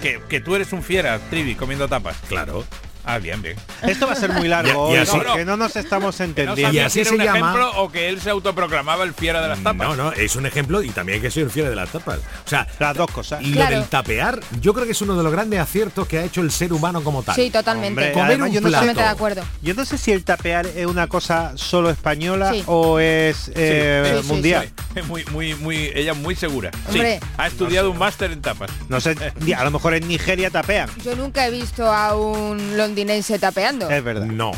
Que, 0.00 0.20
que 0.28 0.40
tú 0.40 0.54
eres 0.56 0.72
un 0.72 0.82
fiera, 0.82 1.18
Trivi, 1.30 1.54
comiendo 1.54 1.88
tapas. 1.88 2.16
claro. 2.28 2.64
Ah, 3.06 3.18
bien, 3.18 3.42
bien. 3.42 3.56
Esto 3.82 4.06
va 4.06 4.12
a 4.14 4.16
ser 4.16 4.32
muy 4.32 4.48
largo 4.48 4.88
Y- 4.88 4.92
y 4.92 4.96
hoy, 4.96 5.02
así- 5.02 5.12
porque 5.16 5.44
no 5.44 5.56
nos 5.56 5.76
estamos 5.76 6.18
No 6.18 6.24
entendiendo. 6.24 6.72
Y 6.74 6.78
así 6.78 6.92
si 6.94 7.00
era 7.00 7.08
se 7.10 7.14
un 7.16 7.22
llama- 7.22 7.38
ejemplo 7.50 7.82
o 7.82 7.90
que 7.92 8.08
él 8.08 8.20
se 8.20 8.30
autoproclamaba 8.30 9.04
el 9.04 9.12
fiera 9.14 9.42
de 9.42 9.48
las 9.48 9.58
tapas. 9.62 9.88
No, 9.88 9.94
no, 9.96 10.12
es 10.12 10.36
un 10.36 10.46
ejemplo 10.46 10.82
y 10.82 10.90
también 10.90 11.20
que 11.20 11.30
soy 11.30 11.42
un 11.42 11.50
fiera 11.50 11.68
de 11.68 11.76
las 11.76 11.90
tapas. 11.90 12.18
O 12.44 12.48
sea, 12.48 12.66
Las 12.78 12.96
dos 12.96 13.10
cosas. 13.10 13.42
lo 13.42 13.52
Claro. 13.54 13.76
del 13.80 13.88
tapear, 13.88 14.40
yo 14.60 14.72
creo 14.72 14.86
que 14.86 14.92
es 14.92 15.02
uno 15.02 15.16
de 15.16 15.22
los 15.22 15.32
grandes 15.32 15.60
aciertos 15.60 16.08
que 16.08 16.18
ha 16.18 16.24
hecho 16.24 16.40
el 16.40 16.50
ser 16.50 16.72
humano 16.72 17.02
como 17.02 17.22
tal. 17.22 17.34
Sí, 17.36 17.50
totalmente. 17.50 17.88
Hombre, 18.00 18.12
Comer 18.12 18.26
además, 18.28 18.48
un 18.48 18.54
yo 18.54 18.60
no 18.60 18.68
sé- 18.68 18.72
Totalmente 18.72 19.00
de 19.00 19.04
plato. 19.04 19.16
acuerdo. 19.16 19.42
Yo 19.62 19.74
no 19.74 19.84
sé 19.84 19.98
si 19.98 20.12
el 20.12 20.24
tapear 20.24 20.66
es 20.66 20.86
una 20.86 21.06
cosa 21.06 21.52
solo 21.56 21.90
española 21.90 22.52
Sí. 22.52 22.62
o 22.66 22.98
es 22.98 23.50
eh, 23.54 24.14
Sí, 24.16 24.22
sí, 24.26 24.32
mundial. 24.32 24.70
Muy, 25.08 25.24
muy, 25.32 25.54
muy, 25.56 25.90
ella 25.94 26.12
es 26.12 26.18
muy 26.18 26.34
segura. 26.36 26.70
Hombre. 26.88 27.18
Sí, 27.20 27.26
ha 27.36 27.46
estudiado 27.48 27.90
un 27.90 27.98
máster 27.98 28.30
en 28.32 28.40
tapas. 28.40 28.70
No 28.88 29.00
sé, 29.00 29.16
a 29.56 29.64
lo 29.64 29.70
mejor 29.70 29.94
en 29.94 30.06
Nigeria 30.08 30.50
tapean. 30.50 30.88
Yo 31.04 31.14
nunca 31.16 31.46
he 31.46 31.50
visto 31.50 31.92
a 31.92 32.16
un 32.16 32.76
londinense 32.98 33.38
tapeando. 33.38 33.90
Es 33.90 34.02
verdad. 34.04 34.26
No, 34.26 34.52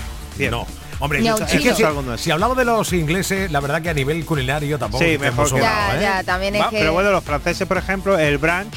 no. 0.51 0.67
Hombre, 0.99 1.19
es 1.27 1.35
que 1.51 1.75
si, 1.75 1.83
si 2.23 2.31
hablamos 2.31 2.57
de 2.57 2.65
los 2.65 2.93
ingleses, 2.95 3.51
la 3.51 3.61
verdad 3.61 3.83
que 3.83 3.91
a 3.91 3.95
nivel 3.95 4.25
culinario 4.25 4.79
tampoco 4.79 5.05
Sí, 5.05 5.19
mejor 5.19 5.45
que- 5.45 5.51
sobrado, 5.51 5.93
ya, 5.93 5.99
¿eh? 5.99 6.01
ya, 6.01 6.25
también 6.25 6.55
es 6.57 6.63
Va, 6.63 6.71
que... 6.71 6.79
Pero 6.79 6.93
bueno, 6.95 7.11
los 7.11 7.23
franceses, 7.23 7.69
por 7.69 7.77
ejemplo, 7.77 8.19
el 8.19 8.39
brunch 8.39 8.75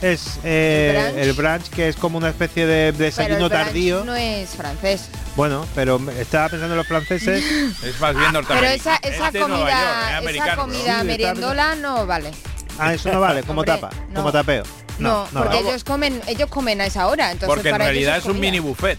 es 0.00 0.38
eh, 0.44 0.94
¿El 0.96 1.12
brunch? 1.12 1.26
el 1.26 1.32
brunch 1.34 1.68
que 1.70 1.88
es 1.88 1.96
como 1.96 2.16
una 2.16 2.30
especie 2.30 2.64
de 2.66 2.92
pero 2.94 3.04
desayuno 3.04 3.46
el 3.46 3.52
tardío. 3.52 4.02
no 4.04 4.14
es 4.14 4.48
francés. 4.50 5.08
Bueno, 5.36 5.66
pero 5.74 6.00
estaba 6.18 6.48
pensando 6.48 6.72
en 6.74 6.78
los 6.78 6.86
franceses. 6.86 7.44
Es 7.84 8.00
más 8.00 8.14
bien 8.14 8.30
Pero 8.30 8.32
norteamericano. 8.32 8.74
esa, 8.74 8.96
esa 8.96 9.26
Es 9.26 9.32
de 9.34 9.38
Nueva 9.40 9.58
York, 9.58 9.60
comida, 9.60 10.20
es 10.30 10.36
esa 10.36 10.56
¿no? 10.56 10.62
comida 10.62 11.00
Sí, 11.00 11.06
meriendola 11.06 11.74
no 11.74 12.06
vale. 12.06 12.30
Ah, 12.78 12.94
eso 12.94 13.12
no 13.12 13.20
vale, 13.20 13.42
como 13.42 13.60
Hombre, 13.60 13.74
tapa, 13.74 13.90
no. 14.08 14.14
como 14.14 14.32
tapeo. 14.32 14.62
No, 14.98 15.26
no, 15.32 15.40
porque 15.42 15.60
no. 15.62 15.68
ellos 15.68 15.84
comen, 15.84 16.20
ellos 16.26 16.48
comen 16.48 16.80
a 16.80 16.86
esa 16.86 17.06
hora, 17.06 17.32
entonces 17.32 17.48
Porque 17.54 17.68
en 17.68 17.74
para 17.74 17.84
realidad 17.86 18.16
es 18.18 18.24
un 18.26 18.38
mini 18.38 18.58
buffet. 18.60 18.98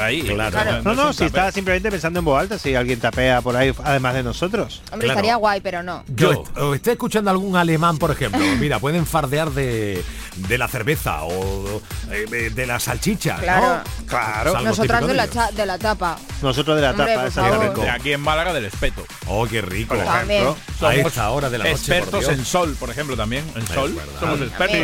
Ahí. 0.00 0.22
Claro. 0.22 0.50
Claro. 0.50 0.82
No, 0.82 0.94
no, 0.94 1.12
si 1.12 1.24
estaba 1.24 1.46
tupper. 1.46 1.54
simplemente 1.54 1.90
pensando 1.90 2.18
en 2.20 2.24
voz 2.24 2.40
alta, 2.40 2.58
si 2.58 2.74
alguien 2.74 2.98
tapea 3.00 3.40
por 3.42 3.56
ahí, 3.56 3.72
además 3.84 4.14
de 4.14 4.22
nosotros. 4.22 4.82
Hombre, 4.92 5.06
Claro. 5.06 5.18
estaría 5.20 5.36
guay, 5.36 5.60
pero 5.60 5.82
no. 5.82 6.04
Yo, 6.08 6.44
o 6.56 6.74
estoy 6.74 6.92
escuchando 6.94 7.30
algún 7.30 7.56
alemán, 7.56 7.98
por 7.98 8.10
ejemplo, 8.10 8.40
mira, 8.58 8.78
pueden 8.78 9.06
fardear 9.06 9.50
de, 9.50 10.02
de 10.48 10.58
la 10.58 10.68
cerveza 10.68 11.22
o 11.24 11.80
eh, 12.10 12.50
de 12.54 12.66
la 12.66 12.80
salchicha. 12.80 13.36
Claro. 13.36 13.76
¿no? 13.76 14.06
Claro. 14.06 14.52
Típico 14.76 15.06
de 15.06 15.14
la, 15.14 15.26
de 15.26 15.66
la 15.66 15.78
tapa. 15.78 16.18
Nosotros 16.42 16.76
de 16.76 16.82
la 16.82 16.90
Hombre, 16.90 17.14
tapa, 17.14 17.26
esa 17.26 17.58
rico. 17.58 17.80
De 17.82 17.90
aquí 17.90 18.12
en 18.12 18.20
Málaga 18.20 18.52
del 18.52 18.64
espeto. 18.66 19.04
Oh, 19.26 19.46
qué 19.46 19.60
rico. 19.62 19.94
Por 19.94 20.04
ejemplo. 20.04 20.56
A 20.82 20.94
esta 20.94 21.30
hora 21.30 21.50
de 21.50 21.58
la 21.58 21.64
noche, 21.64 21.74
por 21.74 21.80
expertos 21.96 22.20
Dios. 22.20 22.32
en 22.32 22.44
sol, 22.44 22.76
por 22.78 22.90
ejemplo, 22.90 23.16
también. 23.16 23.44
En 23.54 23.66
sol. 23.66 23.96
Somos 24.20 24.40
expertos. 24.40 24.78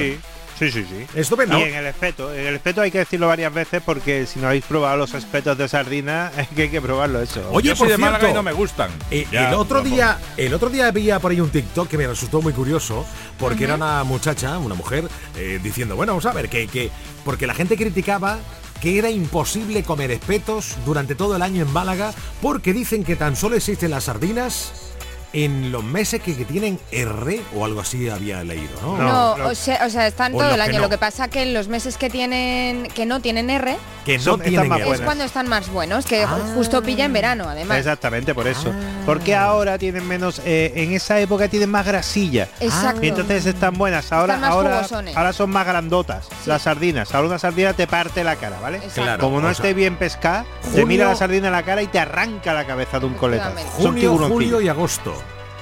Sí, 0.58 0.70
sí, 0.70 0.84
sí. 0.88 1.06
Estupendo. 1.14 1.58
Y 1.58 1.62
en 1.62 1.74
el 1.74 1.86
espeto, 1.86 2.32
en 2.32 2.46
el 2.46 2.54
espeto 2.54 2.80
hay 2.82 2.90
que 2.90 2.98
decirlo 2.98 3.26
varias 3.28 3.52
veces 3.52 3.82
porque 3.84 4.26
si 4.26 4.38
no 4.38 4.48
habéis 4.48 4.64
probado 4.64 4.96
los 4.96 5.14
espetos 5.14 5.56
de 5.58 5.68
sardina, 5.68 6.30
es 6.38 6.48
que 6.48 6.62
hay 6.62 6.68
que 6.68 6.80
probarlo 6.80 7.20
eso. 7.20 7.48
Oye, 7.50 7.68
Yo 7.70 7.76
soy 7.76 7.88
por 7.88 7.96
de 7.96 7.98
Málaga 7.98 8.30
y 8.30 8.34
no 8.34 8.42
me 8.42 8.52
gustan. 8.52 8.90
Eh, 9.10 9.26
Ya, 9.30 9.48
el 9.48 9.54
otro 9.54 9.82
día, 9.82 10.18
el 10.36 10.54
otro 10.54 10.70
día 10.70 10.90
veía 10.90 11.18
por 11.18 11.32
ahí 11.32 11.40
un 11.40 11.50
TikTok 11.50 11.88
que 11.88 11.98
me 11.98 12.06
resultó 12.06 12.40
muy 12.42 12.52
curioso, 12.52 13.04
porque 13.38 13.64
era 13.64 13.74
una 13.74 14.04
muchacha, 14.04 14.58
una 14.58 14.74
mujer, 14.74 15.08
eh, 15.36 15.58
diciendo, 15.62 15.96
bueno, 15.96 16.12
vamos 16.12 16.26
a 16.26 16.32
ver, 16.32 16.48
que, 16.48 16.66
que 16.68 16.90
porque 17.24 17.46
la 17.46 17.54
gente 17.54 17.76
criticaba 17.76 18.38
que 18.80 18.98
era 18.98 19.10
imposible 19.10 19.84
comer 19.84 20.10
espetos 20.10 20.76
durante 20.84 21.14
todo 21.14 21.36
el 21.36 21.42
año 21.42 21.62
en 21.62 21.72
Málaga, 21.72 22.12
porque 22.40 22.72
dicen 22.72 23.04
que 23.04 23.14
tan 23.14 23.36
solo 23.36 23.54
existen 23.56 23.92
las 23.92 24.04
sardinas 24.04 24.91
en 25.32 25.72
los 25.72 25.82
meses 25.82 26.20
que, 26.22 26.36
que 26.36 26.44
tienen 26.44 26.78
R 26.90 27.40
o 27.56 27.64
algo 27.64 27.80
así 27.80 28.08
había 28.08 28.44
leído, 28.44 28.70
¿no? 28.82 28.96
No, 28.98 29.36
no. 29.38 29.46
O, 29.48 29.54
sea, 29.54 29.86
o 29.86 29.90
sea, 29.90 30.06
están 30.06 30.34
O 30.34 30.38
todo 30.38 30.54
el 30.54 30.60
año. 30.60 30.74
no. 30.74 30.80
Lo 30.80 30.88
que 30.90 30.98
pasa 30.98 31.28
que 31.28 31.42
en 31.42 31.54
los 31.54 31.68
meses 31.68 31.96
que 31.96 32.10
tienen 32.10 32.88
que 32.94 33.06
no 33.06 33.20
tienen 33.20 33.48
R 33.50 33.76
Que 34.04 34.18
no 34.18 34.36
tienen 34.38 34.68
más 34.68 34.80
R. 34.80 34.90
es 34.90 35.00
cuando 35.00 35.24
están 35.24 35.48
más 35.48 35.68
buenos, 35.70 36.04
que 36.06 36.26
justo 36.54 36.82
pilla 36.82 37.04
en 37.06 37.12
verano, 37.12 37.48
además. 37.48 37.78
Exactamente, 37.78 38.34
por 38.34 38.46
eso. 38.46 38.70
Ah. 38.74 39.02
Porque 39.06 39.34
ahora 39.34 39.78
tienen 39.78 40.06
menos, 40.06 40.40
eh, 40.44 40.72
en 40.76 40.92
esa 40.92 41.18
época 41.20 41.48
tienen 41.48 41.70
más 41.70 41.86
grasilla. 41.86 42.48
Exacto. 42.60 43.02
Y 43.04 43.08
entonces 43.08 43.46
están 43.46 43.74
buenas. 43.74 44.12
Ahora, 44.12 44.34
Están 44.34 44.40
más 44.40 44.50
ahora, 44.50 44.86
ahora 45.16 45.32
son 45.32 45.50
más 45.50 45.66
grandotas 45.66 46.26
Sí. 46.26 46.34
las 46.50 46.62
sardinas. 46.62 47.14
Ahora 47.14 47.28
una 47.28 47.38
sardina 47.38 47.72
te 47.72 47.86
parte 47.86 48.22
la 48.24 48.36
cara, 48.36 48.58
¿vale? 48.60 48.80
Claro, 48.94 49.20
Como 49.22 49.40
no 49.40 49.48
o 49.48 49.54
sea, 49.54 49.64
esté 49.64 49.74
bien 49.74 49.96
pescada, 49.96 50.44
te 50.74 50.84
mira 50.84 51.06
la 51.08 51.16
sardina 51.16 51.46
en 51.48 51.52
la 51.52 51.62
cara 51.62 51.82
y 51.82 51.86
te 51.86 51.98
arranca 51.98 52.52
la 52.52 52.66
cabeza 52.66 53.00
de 53.00 53.06
un 53.06 53.14
coletazo. 53.14 53.56
Son 53.58 53.70
Junio, 53.86 54.00
tiburoncillos. 54.00 54.30
julio 54.32 54.60
y 54.60 54.68
agosto. 54.68 55.14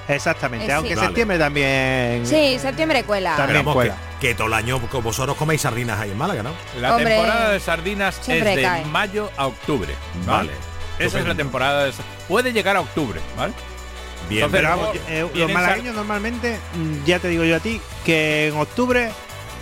Exactamente, 0.09 0.65
Eh, 0.67 0.69
sí. 0.69 0.73
aunque 0.75 0.95
Vale. 0.95 1.07
septiembre 1.09 1.39
también. 1.39 2.27
Sí, 2.27 2.59
septiembre 2.59 3.05
cuela. 3.05 3.37
También. 3.37 3.65
Cuela. 3.65 3.97
que, 4.21 4.29
que 4.29 4.35
todo 4.35 4.47
el 4.49 4.55
año 4.55 4.79
vosotros 4.81 5.37
coméis 5.37 5.61
sardinas 5.61 6.01
ahí 6.01 6.11
en 6.11 6.19
Málaga, 6.19 6.43
¿no? 6.43 6.51
La 6.81 6.97
Hombre, 6.97 7.15
temporada 7.15 7.51
de 7.53 7.61
sardinas 7.61 8.29
es 8.29 8.45
de 8.45 8.63
cae. 8.63 8.85
mayo 8.87 9.31
a 9.37 9.47
octubre. 9.47 9.95
Vale. 10.27 10.53
Esa 10.99 11.19
es 11.21 11.27
la 11.27 11.35
temporada 11.35 11.85
de... 11.85 11.93
Puede 12.29 12.53
llegar 12.53 12.77
a 12.77 12.81
octubre, 12.81 13.21
¿vale? 13.37 13.55
Bien, 14.29 14.45
Entonces, 14.45 14.61
Pero 14.61 14.69
vamos, 14.77 14.95
luego 15.09 15.31
eh, 15.35 15.39
los 15.39 15.53
malagueños 15.53 15.95
normalmente, 15.95 16.59
mm, 16.75 17.05
ya 17.07 17.19
te 17.19 17.29
digo 17.29 17.43
yo 17.45 17.57
a 17.57 17.61
ti, 17.61 17.81
que 18.05 18.49
en 18.49 18.57
octubre 18.59 19.11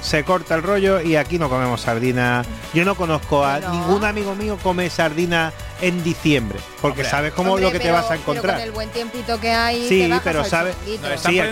se 0.00 0.24
corta 0.24 0.54
el 0.54 0.62
rollo 0.62 1.00
y 1.00 1.16
aquí 1.16 1.38
no 1.38 1.48
comemos 1.48 1.80
sardina. 1.80 2.44
Yo 2.74 2.84
no 2.84 2.94
conozco 2.94 3.44
a 3.44 3.58
No. 3.60 3.70
ningún 3.72 4.04
amigo 4.04 4.34
mío 4.34 4.58
come 4.62 4.88
sardina 4.90 5.52
en 5.80 6.02
diciembre, 6.02 6.58
porque 6.82 7.04
sabes 7.04 7.32
cómo 7.32 7.52
Hombre, 7.52 7.66
lo 7.66 7.72
que 7.72 7.78
te 7.78 7.90
vas 7.92 8.06
a 8.06 8.08
pero 8.08 8.20
encontrar. 8.20 8.54
con 8.56 8.64
el 8.64 8.72
buen 8.72 8.88
tiempito 8.90 9.38
que 9.40 9.50
hay. 9.50 9.82
te 9.82 9.88
Sí, 9.88 10.08
bajas 10.08 10.22
pero 10.24 10.44
sabes. 10.44 10.74
Sí, 10.84 10.94
el 10.94 11.02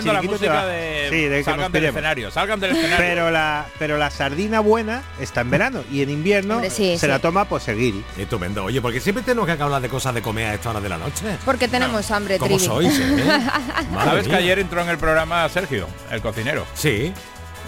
la 0.05 0.21
te 0.21 0.49
va- 0.49 0.65
de, 0.65 1.07
sí, 1.09 1.15
de 1.27 1.37
que 1.37 1.43
salgan 1.45 1.71
del 1.71 1.85
escenario, 1.85 2.31
salgan 2.31 2.59
del 2.59 2.71
escenario. 2.71 2.97
Pero 2.97 3.31
la, 3.31 3.65
pero 3.79 3.97
la 3.97 4.09
sardina 4.11 4.59
buena 4.59 5.01
está 5.19 5.41
en 5.41 5.49
verano 5.49 5.83
y 5.91 6.01
en 6.01 6.09
invierno 6.09 6.55
Hombre, 6.55 6.69
sí, 6.69 6.93
se 6.95 6.99
sí. 6.99 7.07
la 7.07 7.19
toma 7.19 7.45
pues 7.45 7.67
el 7.69 7.77
guiri. 7.77 8.03
Estupendo. 8.17 8.65
Oye, 8.65 8.81
porque 8.81 8.99
siempre 8.99 9.23
tenemos 9.23 9.45
que 9.45 9.61
hablar 9.63 9.81
de 9.81 9.87
cosas 9.89 10.13
de 10.13 10.21
comer 10.21 10.47
a 10.47 10.53
esta 10.55 10.71
hora 10.71 10.81
de 10.81 10.89
la 10.89 10.97
noche. 10.97 11.23
Porque 11.45 11.67
tenemos 11.69 12.11
hambre, 12.11 12.37
¿Cómo 12.37 12.57
Trivi. 12.57 12.65
sois, 12.65 12.99
eh? 12.99 13.23
¿Sabes 14.03 14.27
que 14.27 14.35
ayer 14.35 14.59
entró 14.59 14.81
en 14.81 14.89
el 14.89 14.97
programa 14.97 15.47
Sergio, 15.49 15.87
el 16.11 16.21
cocinero? 16.21 16.65
Sí. 16.73 17.13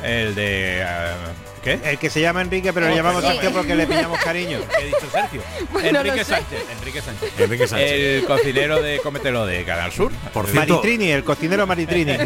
El 0.04 0.36
de... 0.36 0.82
eh, 0.82 1.14
¿Qué? 1.64 1.78
El 1.84 1.98
que 1.98 2.10
se 2.10 2.22
llama 2.22 2.42
Enrique, 2.42 2.72
pero 2.72 2.86
Oh, 2.86 2.90
le 2.90 2.96
llamamos 2.96 3.22
perdón. 3.22 3.36
Sergio 3.42 3.52
porque 3.58 3.76
le 3.76 3.86
pillamos 3.86 4.18
cariño. 4.20 4.60
¿Qué 4.78 4.82
he 4.84 4.86
dicho 4.86 5.10
Sergio? 5.12 5.42
Bueno, 5.74 6.00
Enrique. 6.00 6.24
Sánchez. 6.24 6.64
Enrique 6.80 7.02
Sánchez. 7.02 7.34
Enrique 7.38 7.68
Sánchez. 7.68 7.92
El 7.92 8.26
cocinero 8.26 8.82
de 8.82 9.00
Cómetelo 9.04 9.46
de 9.46 9.64
Canal 9.66 9.92
Sur. 9.92 10.12
Por 10.34 10.48
cierto, 10.48 10.76
Maritrini, 10.78 11.12
el 11.12 11.24
cocinero 11.26 11.68
Maritrini. 11.68 12.14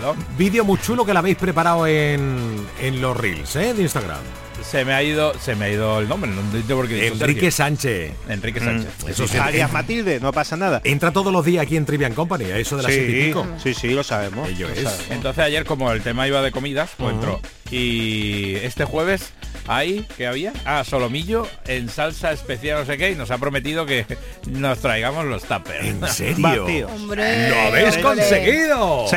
No, 0.00 0.14
vídeo 0.38 0.64
muy 0.64 0.78
chulo 0.80 1.04
que 1.04 1.12
lo 1.12 1.18
habéis 1.18 1.36
preparado 1.36 1.86
en, 1.86 2.66
en 2.80 3.00
los 3.00 3.16
reels, 3.16 3.56
¿eh? 3.56 3.74
De 3.74 3.82
Instagram. 3.82 4.18
Se 4.62 4.84
me 4.84 4.92
ha 4.92 5.02
ido, 5.02 5.32
se 5.38 5.54
me 5.56 5.64
ha 5.66 5.68
ido 5.70 5.98
el 6.00 6.08
nombre, 6.08 6.30
no 6.30 6.40
entiendo 6.40 6.76
por 6.76 6.88
qué 6.88 7.06
Enrique 7.08 7.50
Sergio. 7.50 7.50
Sánchez. 7.52 8.12
Enrique 8.28 8.60
Sánchez. 8.60 8.88
Eso 9.08 9.26
sí, 9.26 9.36
Alias 9.38 9.68
en- 9.68 9.72
Matilde, 9.74 10.20
no 10.20 10.32
pasa 10.32 10.56
nada. 10.56 10.80
entra 10.84 11.10
todos 11.12 11.32
los 11.32 11.44
días 11.44 11.62
aquí 11.62 11.76
en 11.76 11.86
Trivian 11.86 12.14
Company, 12.14 12.44
a 12.46 12.58
eso 12.58 12.76
de 12.76 12.82
las 12.84 12.92
siete 12.92 13.10
y 13.10 13.14
Sí, 13.22 13.26
pico. 13.28 13.46
sí, 13.62 13.74
sí, 13.74 13.88
lo 13.90 14.02
sabemos. 14.04 14.48
Ello 14.48 14.68
lo 14.68 14.74
es. 14.74 14.82
sabemos. 14.82 15.06
Entonces 15.10 15.44
ayer 15.44 15.64
como 15.64 15.90
el 15.92 16.02
tema 16.02 16.26
iba 16.28 16.42
de 16.42 16.52
comidas, 16.52 16.90
pues 16.96 17.14
entró. 17.14 17.40
Y 17.70 18.56
este 18.56 18.84
jueves 18.84 19.32
ahí 19.68 20.04
que 20.16 20.26
había 20.26 20.52
ah 20.64 20.82
solomillo 20.84 21.46
en 21.66 21.88
salsa 21.88 22.32
especial 22.32 22.80
no 22.80 22.86
sé 22.86 22.98
qué 22.98 23.10
y 23.12 23.14
nos 23.14 23.30
ha 23.30 23.38
prometido 23.38 23.86
que 23.86 24.04
nos 24.46 24.80
traigamos 24.80 25.24
los 25.26 25.44
tuppers. 25.44 25.84
¿En 25.86 26.06
serio? 26.08 26.88
Hombre. 26.88 27.48
¡Lo 27.48 27.60
habéis 27.60 27.86
hombre. 27.96 28.02
conseguido! 28.02 29.06
Sí. 29.08 29.16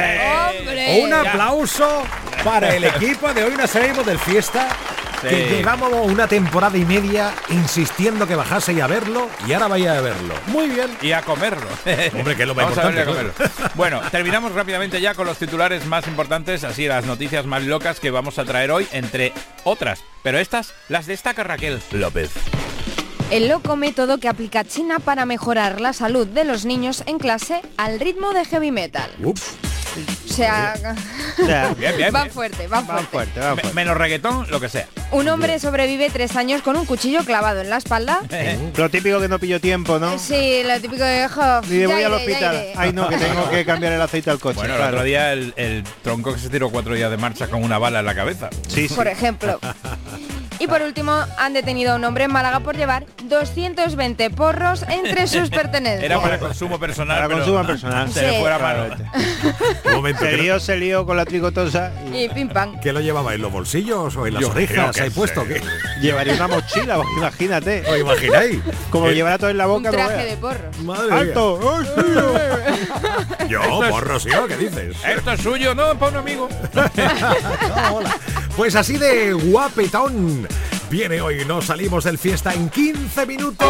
Hombre. 0.59 1.01
Un 1.03 1.13
aplauso 1.13 2.03
para 2.43 2.75
el 2.75 2.83
equipo 2.83 3.33
de 3.33 3.43
hoy 3.43 3.55
nos 3.57 3.69
salimos 3.71 4.05
del 4.05 4.19
fiesta. 4.19 4.69
Sí. 5.30 5.36
Que 5.36 5.57
llevamos 5.57 5.91
una 6.05 6.28
temporada 6.28 6.78
y 6.78 6.86
media 6.86 7.34
insistiendo 7.49 8.28
que 8.28 8.36
bajaseis 8.36 8.82
a 8.82 8.88
verlo 8.88 9.30
y 9.47 9.53
ahora 9.53 9.67
vaya 9.67 9.97
a 9.97 10.01
verlo. 10.01 10.36
Muy 10.47 10.67
bien. 10.67 10.89
y 11.01 11.11
a 11.11 11.21
comerlo. 11.21 11.67
Hombre, 12.17 12.36
que 12.36 12.43
es 12.43 12.47
lo 12.47 12.55
más 12.55 12.65
Vamos 12.65 12.78
a 12.78 12.84
y 12.84 12.86
a 12.86 13.01
importante, 13.01 13.05
comerlo. 13.05 13.71
Bueno, 13.76 14.01
terminamos 14.11 14.51
rápidamente 14.53 14.99
ya 15.01 15.13
con 15.13 15.26
los 15.26 15.38
titulares 15.38 15.86
más 15.86 16.07
importantes, 16.07 16.63
así 16.63 16.88
las 16.88 17.05
noticias 17.05 17.45
más 17.45 17.63
locas 17.63 17.99
que 17.99 18.11
vamos 18.11 18.38
a 18.39 18.45
traer 18.45 18.71
hoy, 18.71 18.88
entre 18.91 19.34
otras. 19.63 20.03
Pero 20.24 20.39
estas 20.39 20.74
las 20.89 21.05
destaca 21.05 21.43
Raquel 21.43 21.80
López. 21.91 22.32
El 23.32 23.47
loco 23.47 23.76
método 23.76 24.19
que 24.19 24.28
aplica 24.28 24.63
China 24.63 24.99
para 24.99 25.26
mejorar 25.26 25.82
la 25.82 25.93
salud 25.93 26.28
de 26.28 26.43
los 26.43 26.65
niños 26.65 27.03
en 27.07 27.17
clase 27.17 27.61
al 27.78 27.99
ritmo 27.99 28.32
de 28.34 28.45
heavy 28.45 28.71
metal. 28.71 29.09
Ups. 29.24 29.55
O 30.33 30.35
sea, 30.35 30.73
Bien, 31.77 31.95
bien, 31.95 32.11
van 32.11 32.31
fuerte, 32.31 32.67
van 32.67 32.87
van 32.87 33.05
fuerte. 33.05 33.11
fuerte, 33.11 33.39
van 33.39 33.55
Me- 33.55 33.61
fuerte. 33.61 33.75
menos 33.75 33.95
reggaetón, 33.97 34.49
lo 34.49 34.59
que 34.59 34.67
sea. 34.67 34.87
Un 35.11 35.27
hombre 35.29 35.59
sobrevive 35.59 36.09
tres 36.09 36.35
años 36.35 36.63
con 36.63 36.75
un 36.75 36.85
cuchillo 36.87 37.23
clavado 37.23 37.61
en 37.61 37.69
la 37.69 37.77
espalda. 37.77 38.21
Lo 38.75 38.89
típico 38.89 39.19
que 39.19 39.27
no 39.27 39.37
pillo 39.37 39.61
tiempo, 39.61 39.99
¿no? 39.99 40.17
Sí, 40.17 40.63
lo 40.65 40.73
típico 40.81 41.03
de 41.03 41.17
Y 41.69 41.79
ya 41.81 41.87
voy 41.87 42.03
al 42.03 42.13
iré, 42.13 42.15
hospital. 42.15 42.65
Ay, 42.77 42.93
no, 42.93 43.07
que 43.09 43.17
tengo 43.17 43.47
que 43.49 43.63
cambiar 43.63 43.93
el 43.93 44.01
aceite 44.01 44.31
al 44.31 44.39
coche. 44.39 44.55
Bueno, 44.55 44.73
el 44.73 44.79
claro. 44.79 44.93
otro 44.95 45.05
día 45.05 45.33
el, 45.33 45.53
el 45.55 45.83
tronco 46.01 46.33
que 46.33 46.39
se 46.39 46.49
tiró 46.49 46.71
cuatro 46.71 46.95
días 46.95 47.11
de 47.11 47.17
marcha 47.17 47.47
con 47.47 47.63
una 47.63 47.77
bala 47.77 47.99
en 47.99 48.05
la 48.05 48.15
cabeza. 48.15 48.49
Sí, 48.67 48.87
sí. 48.87 48.95
por 48.95 49.07
ejemplo. 49.07 49.59
Y 50.59 50.67
por 50.67 50.81
último, 50.81 51.11
han 51.37 51.53
detenido 51.53 51.93
a 51.93 51.95
un 51.95 52.05
hombre 52.05 52.23
en 52.25 52.31
Málaga 52.31 52.61
por 52.61 52.77
llevar 52.77 53.05
220 53.23 54.29
porros 54.29 54.83
entre 54.87 55.27
sus 55.27 55.49
pertenencias. 55.51 56.03
Era 56.03 56.21
para 56.21 56.39
consumo 56.39 56.79
personal. 56.79 57.17
Para 57.17 57.27
pero 57.27 57.39
consumo 57.39 57.67
personal. 57.67 58.11
Se 58.11 58.21
le 58.21 58.33
Sí. 58.33 58.39
fue 58.39 58.49
la 58.49 58.59
mano. 58.59 58.95
Un 59.86 59.93
momento. 59.93 60.21
Se 60.23 60.29
¿que, 60.31 60.38
lió, 60.38 60.59
se 60.59 60.77
lió 60.77 61.05
con 61.05 61.17
la 61.17 61.25
tricotosa 61.25 61.91
y 62.11 62.23
Y 62.23 62.29
pim 62.29 62.47
pam. 62.49 62.79
que 62.79 62.93
lo 62.93 63.01
llevaba 63.01 63.34
en 63.34 63.41
los 63.41 63.51
bolsillos 63.51 64.15
o 64.15 64.25
en 64.27 64.36
las 64.36 64.41
Yo 64.43 64.49
orejas? 64.49 64.95
que 64.95 65.01
¿Hay 65.03 65.09
sí. 65.09 65.15
puesto? 65.15 65.43
¿Qué? 65.45 65.61
llevaría 66.01 66.34
una 66.36 66.47
mochila, 66.47 66.99
imagínate. 67.17 67.84
¿Os 67.89 67.99
imagináis? 67.99 68.59
Como 68.89 69.05
lo 69.07 69.11
Eh, 69.11 69.15
llevará 69.15 69.38
todo 69.38 69.49
en 69.49 69.57
la 69.57 69.67
Un 69.67 69.84
boca, 69.84 69.91
no 69.91 69.97
traje 70.07 70.25
de 70.25 70.38
porros. 70.38 70.77
Madre 70.79 71.05
mía. 71.11 71.19
¡Alto! 71.19 71.59
¡Ay, 71.77 71.88
tío! 72.03 73.47
Yo, 73.49 73.61
porro, 73.89 74.19
sí, 74.19 74.29
¿o 74.31 74.47
¿qué 74.47 74.57
dices? 74.57 74.95
Esto 75.05 75.31
es 75.34 75.41
suyo, 75.41 75.75
no, 75.75 75.97
para 75.99 76.11
un 76.13 76.17
amigo. 76.19 76.49
Hola. 77.93 78.17
Pues 78.55 78.75
así 78.75 78.97
de 78.97 79.34
guapetón. 79.34 80.47
Viene 80.89 81.21
hoy, 81.21 81.43
nos 81.45 81.65
salimos 81.65 82.03
del 82.03 82.17
fiesta 82.17 82.53
en 82.53 82.69
15 82.69 83.25
minutos 83.25 83.67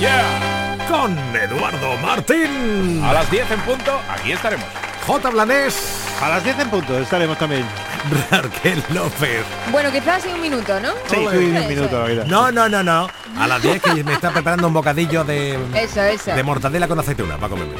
Yeah. 0.00 0.86
con 0.88 1.18
Eduardo 1.34 1.96
Martín. 2.00 3.02
A 3.02 3.12
las 3.12 3.28
10 3.30 3.50
en 3.50 3.60
punto, 3.62 3.98
aquí 4.08 4.32
estaremos. 4.32 4.66
J. 5.08 5.30
Blanés, 5.30 5.74
A 6.22 6.28
las 6.28 6.44
10 6.44 6.58
en 6.60 6.68
punto 6.68 6.98
estaremos 6.98 7.38
también. 7.38 7.64
Raquel 8.30 8.84
López. 8.90 9.42
Bueno, 9.72 9.90
quizás 9.90 10.22
sí 10.22 10.28
un 10.28 10.42
minuto, 10.42 10.78
¿no? 10.80 10.90
Sí, 11.06 11.16
sí, 11.16 11.24
un 11.24 11.66
minuto. 11.66 12.06
No, 12.26 12.52
no, 12.52 12.68
no, 12.68 12.82
no. 12.84 13.08
A 13.38 13.46
las 13.46 13.62
10 13.62 13.80
que 13.80 14.04
me 14.04 14.12
está 14.12 14.30
preparando 14.30 14.68
un 14.68 14.74
bocadillo 14.74 15.24
de, 15.24 15.58
Eso, 15.74 16.02
eso. 16.02 16.34
de 16.34 16.42
mortadela 16.42 16.86
con 16.86 16.98
aceituna 17.00 17.36
para 17.36 17.48
comerme. 17.48 17.72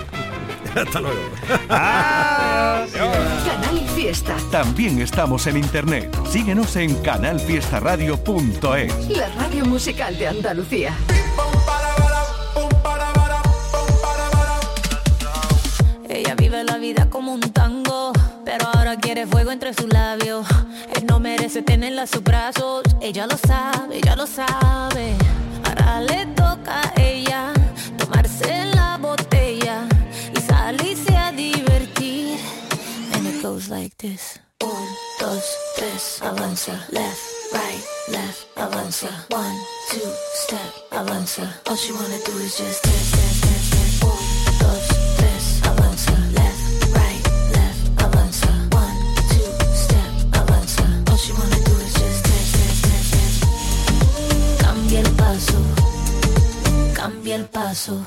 Hasta 0.75 1.01
luego. 1.01 1.21
Canal 1.69 2.89
Fiesta. 3.95 4.35
También 4.51 5.03
estamos 5.03 5.47
en 5.47 5.59
internet. 5.59 6.17
Síguenos 6.31 6.77
en 6.77 6.95
canalfiestaradio.es. 7.03 9.09
La 9.11 9.29
radio 9.39 9.67
musical 9.67 10.17
de 10.19 10.29
Andalucía. 10.29 10.95
Vida 16.89 17.11
como 17.11 17.35
un 17.35 17.41
tango, 17.53 18.13
pero 18.47 18.67
ahora 18.73 18.97
quiere 18.97 19.27
fuego 19.27 19.51
entre 19.51 19.75
sus 19.75 19.93
labios. 19.93 20.47
Él 20.95 21.05
no 21.07 21.21
merece 21.21 21.61
tenerla 21.61 22.03
a 22.03 22.07
sus 22.07 22.23
brazos, 22.23 22.83
ella 23.03 23.27
lo 23.27 23.37
sabe, 23.37 23.99
ella 23.99 24.17
lo 24.17 24.27
sabe. 24.27 25.15
Ahora 25.65 26.01
le 26.01 26.27
toca 26.35 26.81
a 26.81 26.93
ella 26.97 27.53
tomarse 27.99 28.65
la 28.75 28.97
botella 28.97 29.87
y 30.35 30.41
salirse 30.41 31.15
a 31.15 31.31
divertir. 31.31 32.39
And 33.15 33.27
it 33.27 33.43
goes 33.43 33.69
like 33.69 33.95
this. 33.99 34.41
Un, 34.63 34.89
dos, 35.21 35.45
tres, 35.77 36.23
avanza, 36.23 36.73
left, 36.91 37.21
right, 37.53 37.85
left, 38.09 38.47
avanza. 38.57 39.11
One, 39.31 39.59
two, 39.91 40.11
step, 40.45 40.73
avanza. 40.91 41.47
All 41.69 41.77
she 41.77 41.93
wanna 41.93 42.19
do 42.25 42.33
is 42.39 42.57
just 42.57 42.83
dance, 42.83 43.13
dance, 43.13 43.38
paso, 55.39 55.59
cambia 56.95 57.37
el 57.37 57.45
paso, 57.45 58.05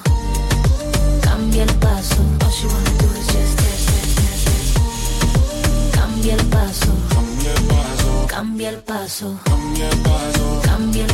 cambia 1.21 1.63
el 1.63 1.73
paso. 1.75 2.17
All 2.43 2.51
she 2.51 2.67
wanna 2.67 2.91
do 2.99 3.05
is 3.19 3.27
just 3.27 3.57
dance, 3.57 3.85
dance, 3.87 4.15
dance, 4.15 4.45
dance. 4.45 5.91
Cambia 5.93 6.33
el 6.33 6.45
paso, 6.47 6.91
cambia 7.07 7.53
el 7.53 7.61
paso, 7.63 8.27
cambia 8.27 8.69
el 8.69 8.77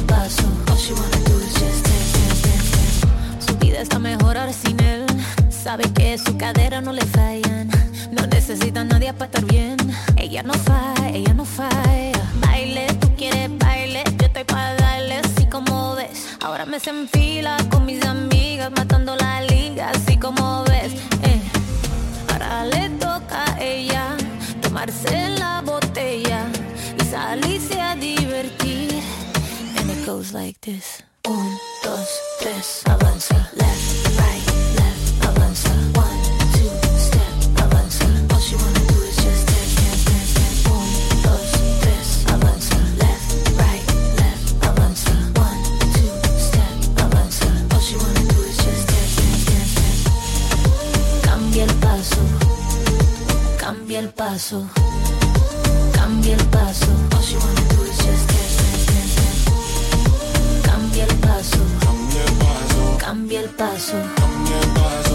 paso. 0.05 0.43
All 0.72 0.78
she 0.78 0.93
wanna 0.93 1.20
do 1.28 1.38
is 1.39 1.53
just 1.53 1.84
dance, 1.86 2.13
dance, 2.13 2.41
dance, 2.41 2.72
dance. 2.72 3.45
Su 3.45 3.57
vida 3.59 3.82
está 3.82 3.99
mejor 3.99 4.38
ahora 4.38 4.53
sin 4.53 4.80
él. 4.80 5.05
Sabe 5.51 5.84
que 5.93 6.18
su 6.18 6.36
cadera 6.36 6.82
no 6.82 6.93
le 6.93 7.05
fallan. 7.05 7.70
No 8.11 8.26
necesita 8.26 8.82
a 8.82 8.86
nadie 8.86 9.13
para 9.13 9.26
estar 9.26 9.45
bien. 9.45 9.78
Ella 10.15 10.41
no 10.41 10.53
falla, 10.53 11.09
ella 11.09 11.34
no 11.36 11.45
falla. 11.45 11.86
Se 16.80 16.89
enfila 16.91 17.57
con 17.71 17.86
mis 17.86 18.03
amigas, 18.05 18.71
matando 18.71 19.15
la 19.15 19.41
liga, 19.41 19.89
así 19.89 20.17
como 20.17 20.63
ves. 20.65 20.93
Eh. 21.23 21.41
Ahora 22.32 22.65
le 22.65 22.89
toca 22.99 23.45
a 23.53 23.61
ella 23.61 24.15
tomarse 24.61 25.30
la 25.39 25.61
botella 25.61 26.45
y 26.99 27.05
salirse 27.05 27.82
a 27.82 27.95
divertir. 27.95 29.01
And 29.78 29.89
it 29.89 30.05
goes 30.05 30.34
like 30.34 30.59
this. 30.61 31.03
Un, 31.25 31.49
dos, 31.84 32.07
tres, 32.39 32.82
avanza, 32.86 33.49
left, 33.55 33.86
cambia 53.98 54.10
el 54.10 54.14
paso, 54.14 54.68
cambia 55.91 56.36
el 56.36 56.45
paso. 56.45 56.86
Cambia 60.62 61.06
el 61.06 61.16
paso, 61.16 61.58
cambia 63.00 63.41
el 63.41 63.50
paso. 63.50 63.95
Cambia 64.16 64.60
el 64.60 64.70
paso. 64.74 65.07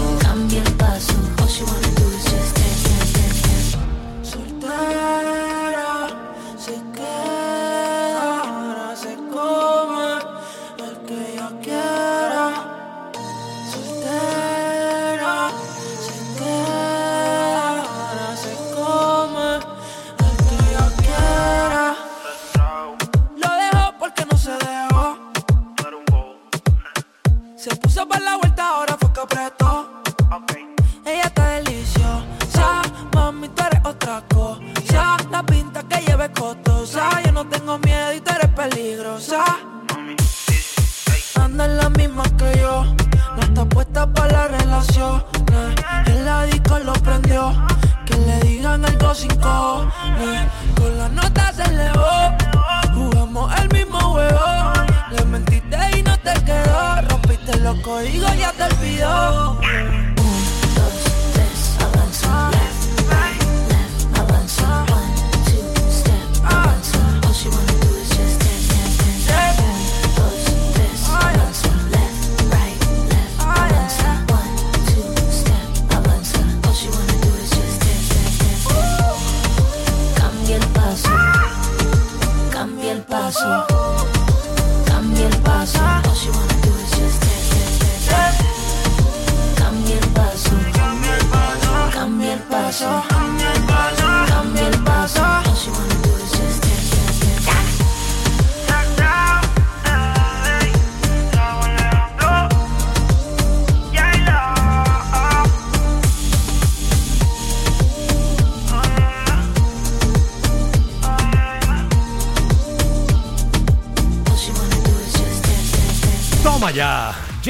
Código 57.83 58.27
ya 58.39 58.53
te 58.53 58.63
olvidó. 58.63 59.59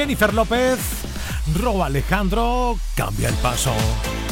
Jennifer 0.03 0.33
López, 0.33 0.79
Rob 1.55 1.81
Alejandro, 1.81 2.77
cambia 2.93 3.29
el 3.29 3.35
paso. 3.35 3.71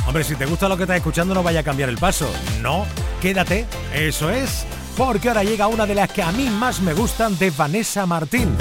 Hombre, 0.06 0.26
si 0.26 0.36
te 0.36 0.46
gusta 0.46 0.68
lo 0.68 0.76
que 0.76 0.84
estás 0.84 0.98
escuchando, 0.98 1.34
no 1.34 1.44
vaya 1.44 1.62
a 1.62 1.64
cambiar 1.64 1.88
el 1.88 1.98
paso. 1.98 2.30
No, 2.62 2.86
quédate, 3.22 3.66
eso 3.94 4.30
es, 4.30 4.66
porque 4.98 5.30
ahora 5.30 5.46
llega 5.46 5.68
una 5.68 5.86
de 5.86 5.96
las 5.96 6.12
que 6.12 6.24
a 6.24 6.34
mí 6.34 6.50
más 6.50 6.82
me 6.82 6.94
gustan 6.94 7.38
de 7.38 7.52
Vanessa 7.52 8.06
Martín. 8.06 8.54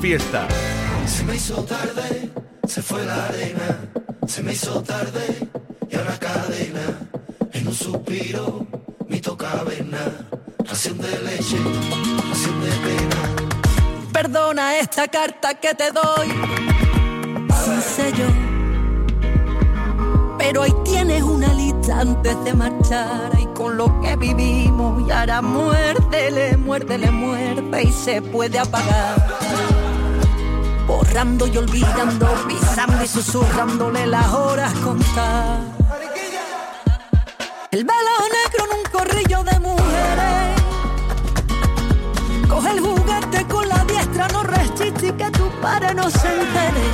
Fiesta. 0.00 0.46
Se 1.06 1.24
me 1.24 1.34
hizo 1.34 1.64
tarde, 1.64 2.30
se 2.66 2.82
fue 2.82 3.04
la 3.04 3.26
arena, 3.26 3.80
se 4.26 4.42
me 4.44 4.52
hizo 4.52 4.80
tarde 4.82 5.48
y 5.90 5.96
ahora 5.96 6.16
cadena, 6.18 7.00
en 7.52 7.66
un 7.66 7.74
suspiro, 7.74 8.66
mi 9.08 9.20
toca 9.20 9.50
caverna, 9.50 9.98
ración 10.64 10.98
de 10.98 11.10
leche, 11.22 11.56
ración 12.28 12.60
de 12.60 12.70
pena. 12.86 14.12
Perdona 14.12 14.78
esta 14.78 15.08
carta 15.08 15.54
que 15.54 15.74
te 15.74 15.90
doy, 15.90 16.28
sin 17.64 17.82
sello. 17.82 18.28
Pero 20.38 20.62
ahí 20.62 20.74
tienes 20.84 21.22
una 21.22 21.52
lista 21.54 22.00
antes 22.00 22.44
de 22.44 22.54
marchar 22.54 23.32
y 23.40 23.46
con 23.46 23.76
lo 23.76 24.00
que 24.00 24.14
vivimos 24.14 25.08
y 25.08 25.10
ahora 25.10 25.42
muérdele, 25.42 26.56
muérdele, 26.56 27.10
muerde 27.10 27.82
y 27.82 27.92
se 27.92 28.22
puede 28.22 28.60
apagar. 28.60 29.27
Borrando 31.08 31.46
y 31.46 31.56
olvidando, 31.56 32.26
pisando 32.46 33.02
y 33.02 33.08
susurrándole 33.08 34.06
las 34.06 34.26
horas 34.28 34.72
contar. 34.74 35.60
El 37.70 37.84
velo 37.84 38.10
negro 38.36 38.64
en 38.66 38.78
un 38.78 38.84
corrillo 38.92 39.42
de 39.42 39.58
mujeres. 39.58 40.60
Coge 42.46 42.70
el 42.72 42.80
juguete 42.80 43.46
con 43.46 43.68
la 43.68 43.84
diestra, 43.84 44.28
no 44.28 44.42
resiste 44.42 45.14
que 45.16 45.30
tu 45.30 45.48
padre 45.62 45.94
no 45.94 46.10
se 46.10 46.28
entere. 46.28 46.90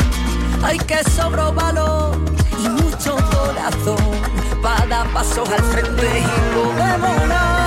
Hay 0.62 0.78
que 0.78 1.02
sobro 1.10 1.52
valor 1.52 2.16
y 2.64 2.68
mucho 2.68 3.16
corazón 3.16 4.22
para 4.62 4.86
dar 4.86 5.08
pasos 5.08 5.48
al 5.48 5.62
frente 5.64 6.20
y 6.20 6.54
no 6.54 7.63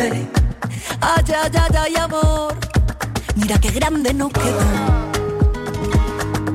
Ay, 0.00 0.28
ay, 1.00 1.24
ay, 1.34 1.76
ay, 1.76 1.96
amor. 1.96 2.54
Mira 3.34 3.58
qué 3.58 3.70
grande 3.70 4.14
nos 4.14 4.32
quedó. 4.32 4.60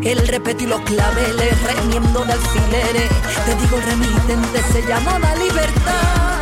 El 0.02 0.26
repetir 0.28 0.70
los 0.70 0.80
claveles, 0.82 1.62
remiendo 1.64 2.24
de 2.24 2.34
alfileres. 2.34 3.10
Te 3.46 3.56
digo, 3.56 3.78
remitente 3.86 4.62
se 4.72 4.88
llamaba 4.88 5.36
libertad. 5.36 6.33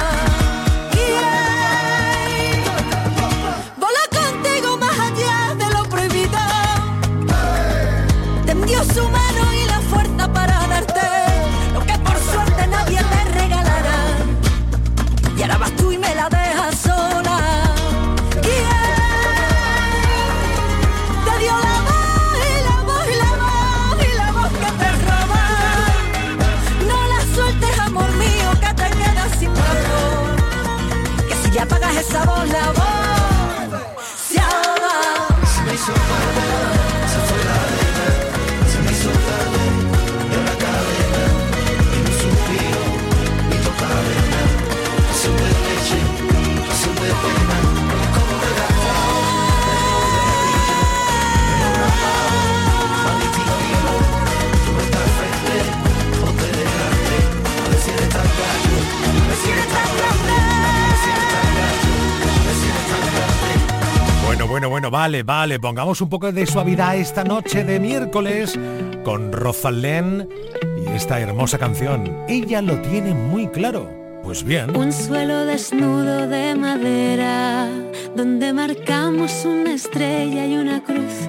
Bueno, 64.72 64.90
vale, 64.90 65.24
vale. 65.24 65.60
Pongamos 65.60 66.00
un 66.00 66.08
poco 66.08 66.32
de 66.32 66.46
suavidad 66.46 66.96
esta 66.96 67.26
noche 67.26 67.66
de 67.66 67.78
miércoles 67.78 68.58
con 69.04 69.34
Rosalén 69.34 70.30
y 70.78 70.96
esta 70.96 71.20
hermosa 71.20 71.58
canción. 71.58 72.24
Ella 72.30 72.62
lo 72.62 72.78
tiene 72.78 73.14
muy 73.14 73.48
claro. 73.48 73.90
Pues 74.24 74.46
bien. 74.46 74.74
Un 74.78 74.94
suelo 74.94 75.46
desnudo 75.46 76.26
de 76.26 76.56
madera 76.56 77.68
donde 78.16 78.54
marcamos 78.54 79.44
una 79.44 79.74
estrella 79.74 80.46
y 80.46 80.56
una 80.56 80.82
cruz. 80.82 81.28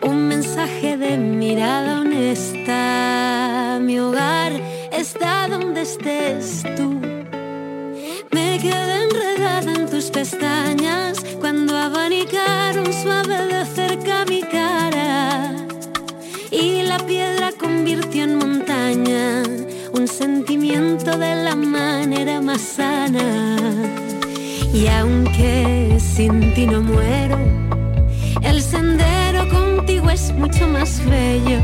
Un 0.00 0.28
mensaje 0.28 0.96
de 0.96 1.18
mirada 1.18 2.02
honesta. 2.02 3.80
Mi 3.80 3.98
hogar 3.98 4.52
está 4.92 5.48
donde 5.48 5.82
estés 5.82 6.62
tú. 6.76 7.00
Me 8.30 8.60
quedé 8.60 9.02
enredada 9.02 9.72
en 9.72 9.90
tus 9.90 10.04
pestañas 10.10 10.53
abanicaron 11.84 12.90
suave 12.92 13.38
de 13.52 13.66
cerca 13.66 14.24
mi 14.24 14.42
cara. 14.42 15.54
Y 16.50 16.82
la 16.82 16.98
piedra 16.98 17.52
convirtió 17.58 18.24
en 18.24 18.38
montaña 18.38 19.42
un 19.92 20.08
sentimiento 20.08 21.10
de 21.18 21.34
la 21.46 21.54
manera 21.54 22.40
más 22.40 22.62
sana. 22.62 23.46
Y 24.72 24.86
aunque 24.86 25.98
sin 25.98 26.54
ti 26.54 26.66
no 26.66 26.80
muero, 26.80 27.38
el 28.42 28.62
sendero 28.62 29.48
contigo 29.50 30.08
es 30.10 30.32
mucho 30.32 30.66
más 30.66 31.04
bello. 31.04 31.60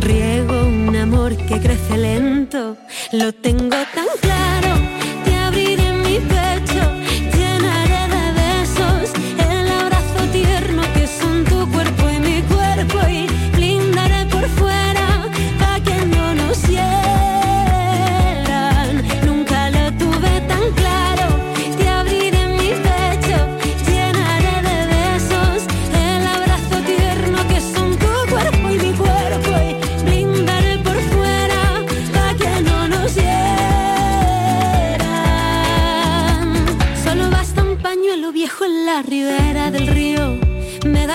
Riego 0.00 0.66
un 0.66 0.96
amor 0.96 1.36
que 1.36 1.60
crece 1.60 1.98
lento, 1.98 2.76
lo 3.12 3.32
tengo 3.32 3.76
tan 3.96 4.10
claro. 4.22 4.70
Te 5.24 5.34
abriré 5.36 5.92
mi 6.04 6.18
pecho, 6.30 6.49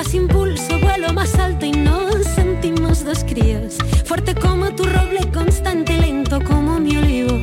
más 0.06 0.14
impulso, 0.14 0.80
vuelo 0.80 1.14
más 1.14 1.36
alto 1.36 1.66
y 1.66 1.72
nos 1.72 2.26
sentimos 2.36 3.03
dos 3.03 3.24
críos. 3.24 3.78
Fuerte 4.03 4.36
como 4.36 4.70
tu 4.76 4.84
roble, 4.84 5.22
constante, 5.34 5.97
lento 5.97 6.39
como 6.43 6.80
mi 6.80 6.97
olivo. 6.97 7.38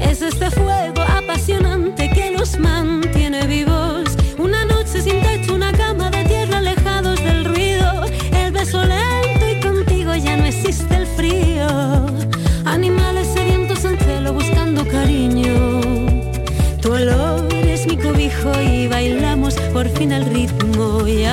Es 0.00 0.20
este 0.20 0.50
fuego 0.50 1.02
apasionante 1.02 2.10
que 2.10 2.30
nos 2.30 2.58
mantiene 2.58 3.46
vivos. 3.46 4.04
Una 4.38 4.64
noche 4.64 5.00
sin 5.02 5.20
techo, 5.22 5.54
una 5.54 5.72
cama 5.72 6.10
de 6.10 6.24
tierra 6.24 6.58
alejados 6.58 7.22
del 7.22 7.44
ruido. 7.44 8.04
El 8.32 8.52
beso 8.52 8.82
lento 8.84 9.48
y 9.50 9.60
contigo 9.60 10.14
ya 10.14 10.36
no 10.36 10.44
existe 10.44 10.94
el 10.96 11.06
frío. 11.06 12.06
Animales 12.64 13.28
sedientos 13.28 13.84
en 13.84 13.98
celo 13.98 14.32
buscando 14.34 14.86
cariño. 14.86 15.80
Tu 16.82 16.92
olor 16.92 17.52
es 17.54 17.86
mi 17.86 17.96
cobijo 17.96 18.50
y 18.60 18.88
bailamos 18.88 19.54
por 19.72 19.88
fin 19.88 20.12
al 20.12 20.26
ritmo. 20.26 21.06
Y 21.06 21.24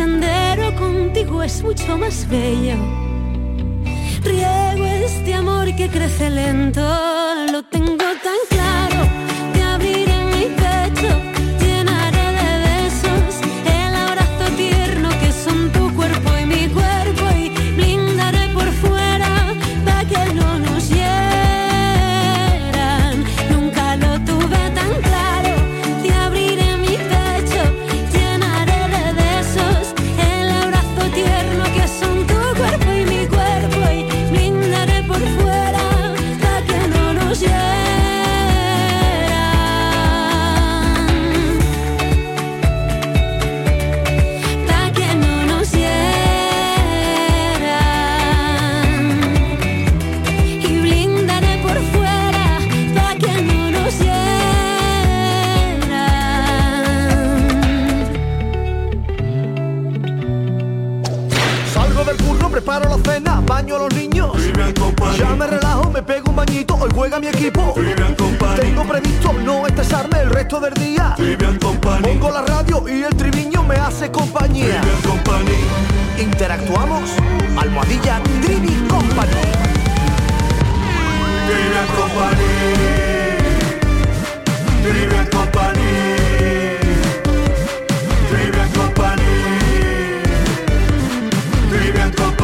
sendero 0.00 0.74
contigo 0.76 1.42
es 1.42 1.62
mucho 1.62 1.98
más 1.98 2.26
bello. 2.26 2.76
Riego 4.22 4.86
este 4.86 5.34
amor 5.34 5.66
que 5.76 5.88
crece 5.90 6.30
lento, 6.30 6.80
lo 7.52 7.62
tengo 7.64 8.08
tan 8.24 8.40
claro. 8.48 8.59
Ya 65.18 65.34
me 65.36 65.46
relajo, 65.46 65.90
me 65.90 66.02
pego 66.02 66.30
un 66.30 66.36
bañito, 66.36 66.74
hoy 66.74 66.90
juega 66.94 67.20
mi 67.20 67.28
equipo. 67.28 67.74
Tengo 68.56 68.84
previsto 68.84 69.32
no 69.44 69.66
estresarme 69.66 70.20
el 70.20 70.30
resto 70.30 70.60
del 70.60 70.74
día. 70.74 71.14
Pongo 72.02 72.30
la 72.30 72.42
radio 72.42 72.84
y 72.88 73.02
el 73.02 73.14
triviño 73.16 73.62
me 73.62 73.76
hace 73.76 74.10
compañía. 74.10 74.80
Interactuamos, 76.18 77.10
almohadilla 77.56 78.20
Trivi 78.42 78.74
Company. 78.88 79.30
Vivian 81.48 81.86
Company. 81.96 82.46
Vivian 84.84 85.26
Company. 85.26 85.80
Trivian 91.70 92.12
Company 92.12 92.39